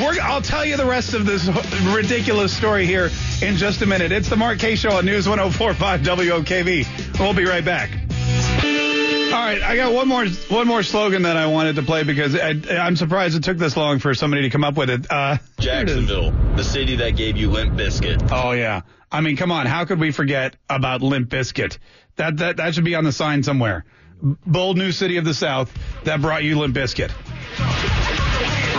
We're, 0.01 0.21
I'll 0.21 0.43
tell 0.43 0.65
you 0.65 0.77
the 0.77 0.87
rest 0.87 1.15
of 1.15 1.27
this 1.27 1.49
ridiculous 1.95 2.57
story 2.57 2.87
here 2.87 3.11
in 3.43 3.57
just 3.57 3.83
a 3.83 3.87
minute. 3.87 4.13
It's 4.13 4.29
the 4.29 4.37
Mark 4.37 4.59
Kaye 4.59 4.75
Show 4.75 4.93
on 4.93 5.07
News 5.07 5.29
1045 5.29 6.01
WOKV. 6.01 7.19
We'll 7.19 7.35
be 7.35 7.45
right 7.45 7.65
back. 7.65 7.91
All 9.33 9.39
right, 9.39 9.63
I 9.63 9.77
got 9.77 9.93
one 9.93 10.09
more 10.09 10.27
one 10.49 10.67
more 10.67 10.83
slogan 10.83 11.23
that 11.23 11.37
I 11.37 11.47
wanted 11.47 11.77
to 11.77 11.83
play 11.83 12.03
because 12.03 12.35
I, 12.35 12.51
am 12.51 12.97
surprised 12.97 13.37
it 13.37 13.45
took 13.45 13.59
this 13.59 13.77
long 13.77 14.01
for 14.01 14.13
somebody 14.13 14.43
to 14.43 14.51
come 14.51 14.65
up 14.65 14.77
with 14.77 14.91
it. 14.91 15.07
Uh, 15.09 15.39
Jacksonville, 15.61 16.33
the 16.57 16.65
city 16.65 16.97
that 16.97 17.11
gave 17.11 17.37
you 17.37 17.49
Limp 17.49 17.75
Bizkit. 17.79 18.31
Oh 18.33 18.51
yeah, 18.51 18.83
I 19.11 19.21
mean, 19.21 19.37
come 19.37 19.53
on, 19.53 19.67
how 19.67 19.85
could 19.85 20.01
we 20.01 20.11
forget 20.11 20.57
about 20.69 21.01
Limp 21.01 21.29
Bizkit? 21.29 21.79
That 22.17 22.39
that 22.39 22.57
that 22.57 22.75
should 22.75 22.85
be 22.85 22.97
on 22.97 23.05
the 23.05 23.13
sign 23.13 23.45
somewhere. 23.45 23.85
Bold 24.21 24.77
new 24.77 24.91
city 24.91 25.17
of 25.17 25.25
the 25.25 25.35
South 25.35 25.73
that 26.05 26.21
brought 26.21 26.43
you 26.43 26.59
Limp 26.59 26.75
Bizkit. 26.75 27.13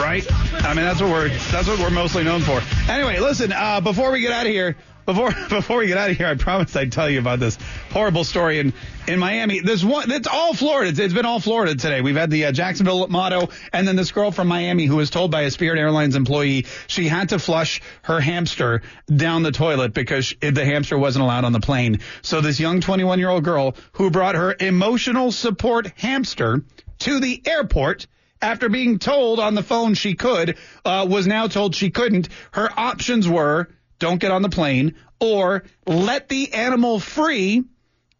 Right? 0.02 0.26
I 0.66 0.74
mean, 0.74 0.84
that's 0.84 1.00
what 1.00 1.12
we're 1.12 1.30
that's 1.30 1.68
what 1.68 1.78
we're 1.78 1.92
mostly 1.92 2.24
known 2.24 2.42
for. 2.42 2.60
Anyway, 2.90 3.20
listen. 3.20 3.52
Uh, 3.52 3.82
before 3.82 4.12
we 4.12 4.22
get 4.22 4.32
out 4.32 4.48
of 4.48 4.52
here, 4.52 4.76
before 5.06 5.32
before 5.50 5.78
we 5.78 5.88
get 5.88 5.98
out 5.98 6.10
of 6.10 6.18
here, 6.18 6.26
I 6.26 6.34
promised 6.36 6.76
I'd 6.76 6.92
tell 6.92 7.08
you 7.08 7.20
about 7.20 7.40
this 7.40 7.58
horrible 7.92 8.24
story 8.24 8.58
in 8.58 8.74
in 9.08 9.20
Miami. 9.20 9.60
This 9.60 9.84
one, 9.84 10.10
it's 10.12 10.28
all 10.28 10.56
Florida. 10.56 10.90
It's, 10.90 10.98
it's 10.98 11.14
been 11.14 11.26
all 11.26 11.40
Florida 11.40 11.76
today. 11.76 12.02
We've 12.02 12.16
had 12.16 12.32
the 12.32 12.46
uh, 12.46 12.52
Jacksonville 12.52 13.08
motto, 13.10 13.50
and 13.74 13.88
then 13.88 13.96
this 13.96 14.12
girl 14.12 14.32
from 14.32 14.48
Miami 14.48 14.86
who 14.88 14.96
was 14.96 15.12
told 15.12 15.30
by 15.30 15.42
a 15.42 15.52
Spirit 15.52 15.80
Airlines 15.80 16.16
employee 16.16 16.66
she 16.88 17.08
had 17.08 17.30
to 17.30 17.38
flush 17.38 17.82
her 18.02 18.20
hamster 18.20 18.82
down 19.16 19.44
the 19.44 19.52
toilet 19.52 19.94
because 19.94 20.34
the 20.40 20.66
hamster 20.66 20.98
wasn't 20.98 21.24
allowed 21.24 21.46
on 21.46 21.52
the 21.52 21.60
plane. 21.60 22.00
So 22.24 22.42
this 22.42 22.60
young 22.60 22.82
21 22.82 23.20
year 23.20 23.30
old 23.30 23.44
girl 23.44 23.76
who 23.94 24.10
brought 24.10 24.34
her 24.34 24.56
emotional 24.60 25.32
support 25.32 25.94
hamster 25.98 26.64
to 27.00 27.20
the 27.20 27.42
airport 27.46 28.08
after 28.41 28.69
being 28.69 28.99
told 28.99 29.39
on 29.39 29.56
the 29.56 29.63
phone 29.63 29.93
she 29.93 30.15
could, 30.15 30.58
uh, 30.84 31.06
was 31.10 31.27
now 31.27 31.47
told 31.47 31.75
she 31.75 31.89
couldn't. 31.89 32.30
Her 32.51 32.69
options 32.77 33.27
were 33.27 33.69
don't 34.01 34.19
get 34.19 34.32
on 34.32 34.41
the 34.41 34.49
plane, 34.49 34.95
or 35.19 35.63
let 35.86 36.27
the 36.27 36.54
animal 36.54 36.99
free 36.99 37.63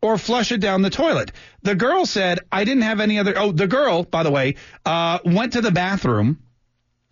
or 0.01 0.17
flush 0.17 0.51
it 0.51 0.60
down 0.60 0.84
the 0.84 0.89
toilet. 0.89 1.31
The 1.63 1.75
girl 1.75 2.05
said, 2.05 2.39
I 2.51 2.63
didn't 2.63 2.84
have 2.84 2.99
any 2.99 3.19
other. 3.19 3.34
Oh, 3.38 3.51
the 3.51 3.67
girl, 3.67 4.03
by 4.03 4.23
the 4.23 4.31
way, 4.31 4.55
uh, 4.86 5.19
went 5.25 5.53
to 5.53 5.62
the 5.62 5.71
bathroom 5.71 6.39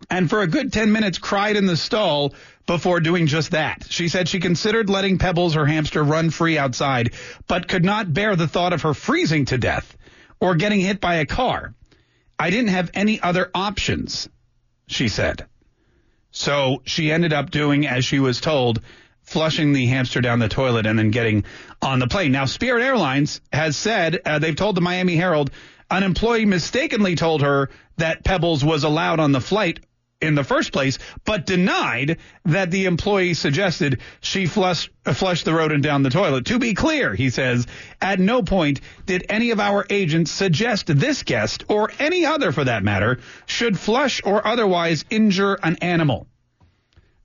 and 0.08 0.30
for 0.30 0.40
a 0.40 0.46
good 0.46 0.72
10 0.72 0.92
minutes 0.92 1.18
cried 1.18 1.56
in 1.56 1.66
the 1.66 1.76
stall 1.76 2.34
before 2.66 3.00
doing 3.00 3.26
just 3.26 3.50
that. 3.50 3.86
She 3.90 4.08
said 4.08 4.28
she 4.28 4.40
considered 4.40 4.88
letting 4.88 5.18
Pebbles, 5.18 5.54
her 5.54 5.66
hamster, 5.66 6.02
run 6.02 6.30
free 6.30 6.56
outside, 6.56 7.12
but 7.48 7.68
could 7.68 7.84
not 7.84 8.12
bear 8.12 8.36
the 8.36 8.48
thought 8.48 8.72
of 8.72 8.82
her 8.82 8.94
freezing 8.94 9.46
to 9.46 9.58
death 9.58 9.96
or 10.40 10.54
getting 10.54 10.80
hit 10.80 11.00
by 11.00 11.16
a 11.16 11.26
car. 11.26 11.74
I 12.40 12.48
didn't 12.48 12.70
have 12.70 12.90
any 12.94 13.20
other 13.20 13.50
options, 13.54 14.26
she 14.86 15.08
said. 15.08 15.44
So 16.30 16.80
she 16.86 17.12
ended 17.12 17.34
up 17.34 17.50
doing 17.50 17.86
as 17.86 18.02
she 18.06 18.18
was 18.18 18.40
told, 18.40 18.80
flushing 19.24 19.74
the 19.74 19.86
hamster 19.86 20.22
down 20.22 20.38
the 20.38 20.48
toilet 20.48 20.86
and 20.86 20.98
then 20.98 21.10
getting 21.10 21.44
on 21.82 21.98
the 21.98 22.06
plane. 22.06 22.32
Now, 22.32 22.46
Spirit 22.46 22.82
Airlines 22.82 23.42
has 23.52 23.76
said, 23.76 24.20
uh, 24.24 24.38
they've 24.38 24.56
told 24.56 24.74
the 24.74 24.80
Miami 24.80 25.16
Herald, 25.16 25.50
an 25.90 26.02
employee 26.02 26.46
mistakenly 26.46 27.14
told 27.14 27.42
her 27.42 27.68
that 27.98 28.24
Pebbles 28.24 28.64
was 28.64 28.84
allowed 28.84 29.20
on 29.20 29.32
the 29.32 29.40
flight 29.42 29.80
in 30.20 30.34
the 30.34 30.44
first 30.44 30.72
place, 30.72 30.98
but 31.24 31.46
denied 31.46 32.18
that 32.44 32.70
the 32.70 32.86
employee 32.86 33.34
suggested 33.34 34.00
she 34.20 34.46
flush, 34.46 34.90
flush 35.04 35.44
the 35.44 35.54
rodent 35.54 35.82
down 35.82 36.02
the 36.02 36.10
toilet. 36.10 36.46
To 36.46 36.58
be 36.58 36.74
clear, 36.74 37.14
he 37.14 37.30
says, 37.30 37.66
at 38.00 38.20
no 38.20 38.42
point 38.42 38.80
did 39.06 39.26
any 39.28 39.50
of 39.50 39.60
our 39.60 39.86
agents 39.88 40.30
suggest 40.30 40.86
this 40.86 41.22
guest, 41.22 41.64
or 41.68 41.90
any 41.98 42.26
other 42.26 42.52
for 42.52 42.64
that 42.64 42.82
matter, 42.82 43.18
should 43.46 43.78
flush 43.78 44.20
or 44.24 44.46
otherwise 44.46 45.04
injure 45.10 45.58
an 45.62 45.76
animal. 45.76 46.26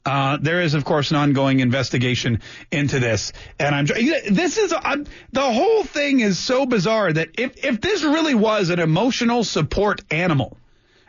Uh, 0.05 0.37
there 0.39 0.61
is, 0.61 0.75
of 0.75 0.85
course, 0.85 1.09
an 1.09 1.17
ongoing 1.17 1.61
investigation 1.61 2.39
into 2.71 2.99
this, 2.99 3.33
and 3.57 3.73
I'm. 3.73 3.85
This 3.85 4.59
is 4.59 4.71
I'm, 4.71 5.07
the 5.31 5.41
whole 5.41 5.83
thing 5.83 6.19
is 6.19 6.37
so 6.37 6.67
bizarre 6.67 7.11
that 7.11 7.29
if 7.39 7.65
if 7.65 7.81
this 7.81 8.03
really 8.03 8.35
was 8.35 8.69
an 8.69 8.79
emotional 8.79 9.43
support 9.43 10.01
animal, 10.11 10.59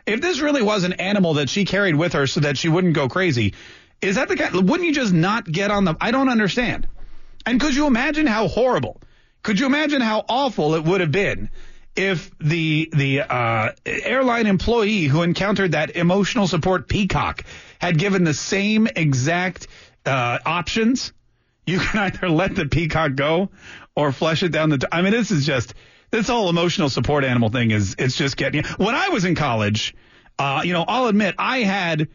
if 0.07 0.21
this 0.21 0.39
really 0.39 0.63
was 0.63 0.85
an 0.85 0.93
animal 0.93 1.35
that 1.35 1.49
she 1.49 1.65
carried 1.65 1.95
with 1.95 2.13
her 2.13 2.25
so 2.25 2.39
that 2.39 2.57
she 2.57 2.69
wouldn't 2.69 2.93
go 2.93 3.09
crazy, 3.09 3.53
is 4.01 4.15
that 4.15 4.29
the 4.29 4.37
kind? 4.37 4.53
Wouldn't 4.69 4.87
you 4.87 4.93
just 4.93 5.13
not 5.13 5.45
get 5.45 5.69
on 5.69 5.85
the? 5.85 5.95
I 5.99 6.11
don't 6.11 6.29
understand. 6.29 6.87
And 7.45 7.59
could 7.59 7.75
you 7.75 7.87
imagine 7.87 8.25
how 8.25 8.47
horrible? 8.47 9.01
Could 9.43 9.59
you 9.59 9.65
imagine 9.65 10.01
how 10.01 10.25
awful 10.27 10.75
it 10.75 10.83
would 10.83 11.01
have 11.01 11.11
been 11.11 11.49
if 11.95 12.31
the 12.39 12.89
the 12.93 13.21
uh, 13.21 13.71
airline 13.85 14.47
employee 14.47 15.03
who 15.03 15.23
encountered 15.23 15.73
that 15.73 15.95
emotional 15.95 16.47
support 16.47 16.87
peacock 16.87 17.43
had 17.79 17.97
given 17.97 18.23
the 18.23 18.33
same 18.33 18.87
exact 18.87 19.67
uh, 20.05 20.39
options? 20.45 21.11
You 21.65 21.79
can 21.79 21.99
either 22.13 22.29
let 22.29 22.55
the 22.55 22.65
peacock 22.65 23.15
go 23.15 23.49
or 23.95 24.11
flush 24.11 24.43
it 24.43 24.49
down 24.49 24.69
the. 24.69 24.77
T- 24.77 24.87
I 24.91 25.01
mean, 25.01 25.11
this 25.11 25.31
is 25.31 25.45
just 25.45 25.73
this 26.11 26.27
whole 26.27 26.49
emotional 26.49 26.89
support 26.89 27.23
animal 27.23 27.49
thing 27.49 27.71
is 27.71 27.95
it's 27.97 28.15
just 28.15 28.37
getting. 28.37 28.63
When 28.77 28.95
I 28.95 29.09
was 29.09 29.25
in 29.25 29.35
college, 29.35 29.95
uh, 30.39 30.61
you 30.63 30.73
know, 30.73 30.85
I'll 30.87 31.07
admit 31.07 31.35
I 31.37 31.59
had 31.59 32.07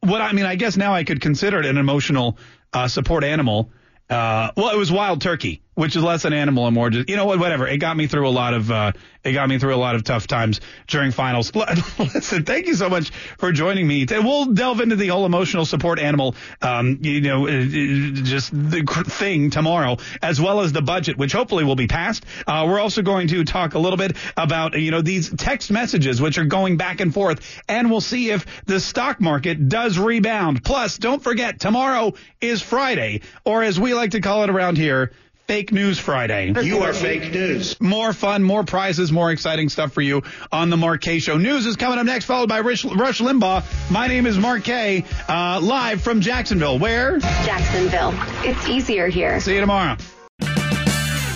what 0.00 0.20
I 0.20 0.32
mean. 0.32 0.46
I 0.46 0.56
guess 0.56 0.76
now 0.76 0.94
I 0.94 1.04
could 1.04 1.20
consider 1.20 1.60
it 1.60 1.66
an 1.66 1.76
emotional 1.76 2.38
uh, 2.72 2.88
support 2.88 3.24
animal. 3.24 3.70
Uh, 4.08 4.50
well, 4.56 4.70
it 4.70 4.78
was 4.78 4.90
wild 4.90 5.20
turkey, 5.20 5.62
which 5.78 5.94
is 5.94 6.02
less 6.02 6.24
an 6.24 6.32
animal 6.32 6.66
and 6.66 6.74
more 6.74 6.90
just, 6.90 7.08
you 7.08 7.14
know 7.14 7.24
what, 7.24 7.38
whatever. 7.38 7.64
It 7.68 7.78
got 7.78 7.96
me 7.96 8.08
through 8.08 8.26
a 8.26 8.30
lot 8.30 8.52
of, 8.52 8.68
uh, 8.68 8.90
it 9.22 9.30
got 9.30 9.48
me 9.48 9.60
through 9.60 9.76
a 9.76 9.78
lot 9.78 9.94
of 9.94 10.02
tough 10.02 10.26
times 10.26 10.60
during 10.88 11.12
finals. 11.12 11.54
Listen, 11.98 12.44
thank 12.44 12.66
you 12.66 12.74
so 12.74 12.88
much 12.88 13.10
for 13.38 13.52
joining 13.52 13.86
me. 13.86 14.04
We'll 14.10 14.46
delve 14.46 14.80
into 14.80 14.96
the 14.96 15.06
whole 15.06 15.24
emotional 15.24 15.64
support 15.64 16.00
animal, 16.00 16.34
um, 16.62 16.98
you 17.02 17.20
know, 17.20 17.46
uh, 17.46 17.50
just 17.60 18.50
the 18.52 18.82
thing 19.06 19.50
tomorrow, 19.50 19.98
as 20.20 20.40
well 20.40 20.62
as 20.62 20.72
the 20.72 20.82
budget, 20.82 21.16
which 21.16 21.30
hopefully 21.30 21.62
will 21.62 21.76
be 21.76 21.86
passed. 21.86 22.24
Uh, 22.44 22.64
we're 22.66 22.80
also 22.80 23.02
going 23.02 23.28
to 23.28 23.44
talk 23.44 23.74
a 23.74 23.78
little 23.78 23.98
bit 23.98 24.16
about, 24.36 24.76
you 24.76 24.90
know, 24.90 25.00
these 25.00 25.30
text 25.30 25.70
messages, 25.70 26.20
which 26.20 26.38
are 26.38 26.44
going 26.44 26.76
back 26.76 26.98
and 26.98 27.14
forth, 27.14 27.62
and 27.68 27.88
we'll 27.88 28.00
see 28.00 28.32
if 28.32 28.64
the 28.64 28.80
stock 28.80 29.20
market 29.20 29.68
does 29.68 29.96
rebound. 29.96 30.64
Plus, 30.64 30.98
don't 30.98 31.22
forget, 31.22 31.60
tomorrow 31.60 32.14
is 32.40 32.60
Friday, 32.62 33.20
or 33.44 33.62
as 33.62 33.78
we 33.78 33.94
like 33.94 34.10
to 34.10 34.20
call 34.20 34.42
it 34.42 34.50
around 34.50 34.76
here, 34.76 35.12
Fake 35.48 35.72
News 35.72 35.98
Friday. 35.98 36.52
You 36.62 36.80
are 36.80 36.92
fake 36.92 37.32
news. 37.32 37.80
More 37.80 38.12
fun, 38.12 38.42
more 38.42 38.64
prizes, 38.64 39.10
more 39.10 39.30
exciting 39.30 39.70
stuff 39.70 39.94
for 39.94 40.02
you 40.02 40.22
on 40.52 40.68
the 40.68 40.76
Mark 40.76 41.00
Kaye 41.00 41.20
Show. 41.20 41.38
News 41.38 41.64
is 41.64 41.74
coming 41.74 41.98
up 41.98 42.04
next, 42.04 42.26
followed 42.26 42.50
by 42.50 42.60
Rush, 42.60 42.84
Rush 42.84 43.22
Limbaugh. 43.22 43.64
My 43.90 44.06
name 44.08 44.26
is 44.26 44.36
Mark 44.36 44.62
Kaye, 44.62 45.06
uh, 45.26 45.58
live 45.62 46.02
from 46.02 46.20
Jacksonville. 46.20 46.78
Where? 46.78 47.18
Jacksonville. 47.20 48.12
It's 48.44 48.68
easier 48.68 49.08
here. 49.08 49.40
See 49.40 49.54
you 49.54 49.60
tomorrow. 49.62 49.96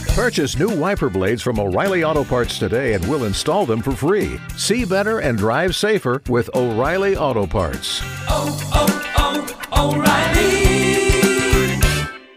Purchase 0.08 0.58
new 0.58 0.76
wiper 0.76 1.08
blades 1.08 1.40
from 1.40 1.58
O'Reilly 1.58 2.04
Auto 2.04 2.22
Parts 2.22 2.58
today 2.58 2.92
and 2.92 3.08
we'll 3.08 3.24
install 3.24 3.64
them 3.64 3.80
for 3.80 3.92
free. 3.92 4.38
See 4.58 4.84
better 4.84 5.20
and 5.20 5.38
drive 5.38 5.74
safer 5.74 6.20
with 6.28 6.54
O'Reilly 6.54 7.16
Auto 7.16 7.46
Parts. 7.46 8.02
Oh, 8.28 8.60
oh, 8.74 9.64
oh, 9.72 9.96
O'Reilly 9.96 11.80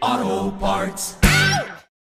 Auto 0.00 0.56
Parts. 0.56 1.15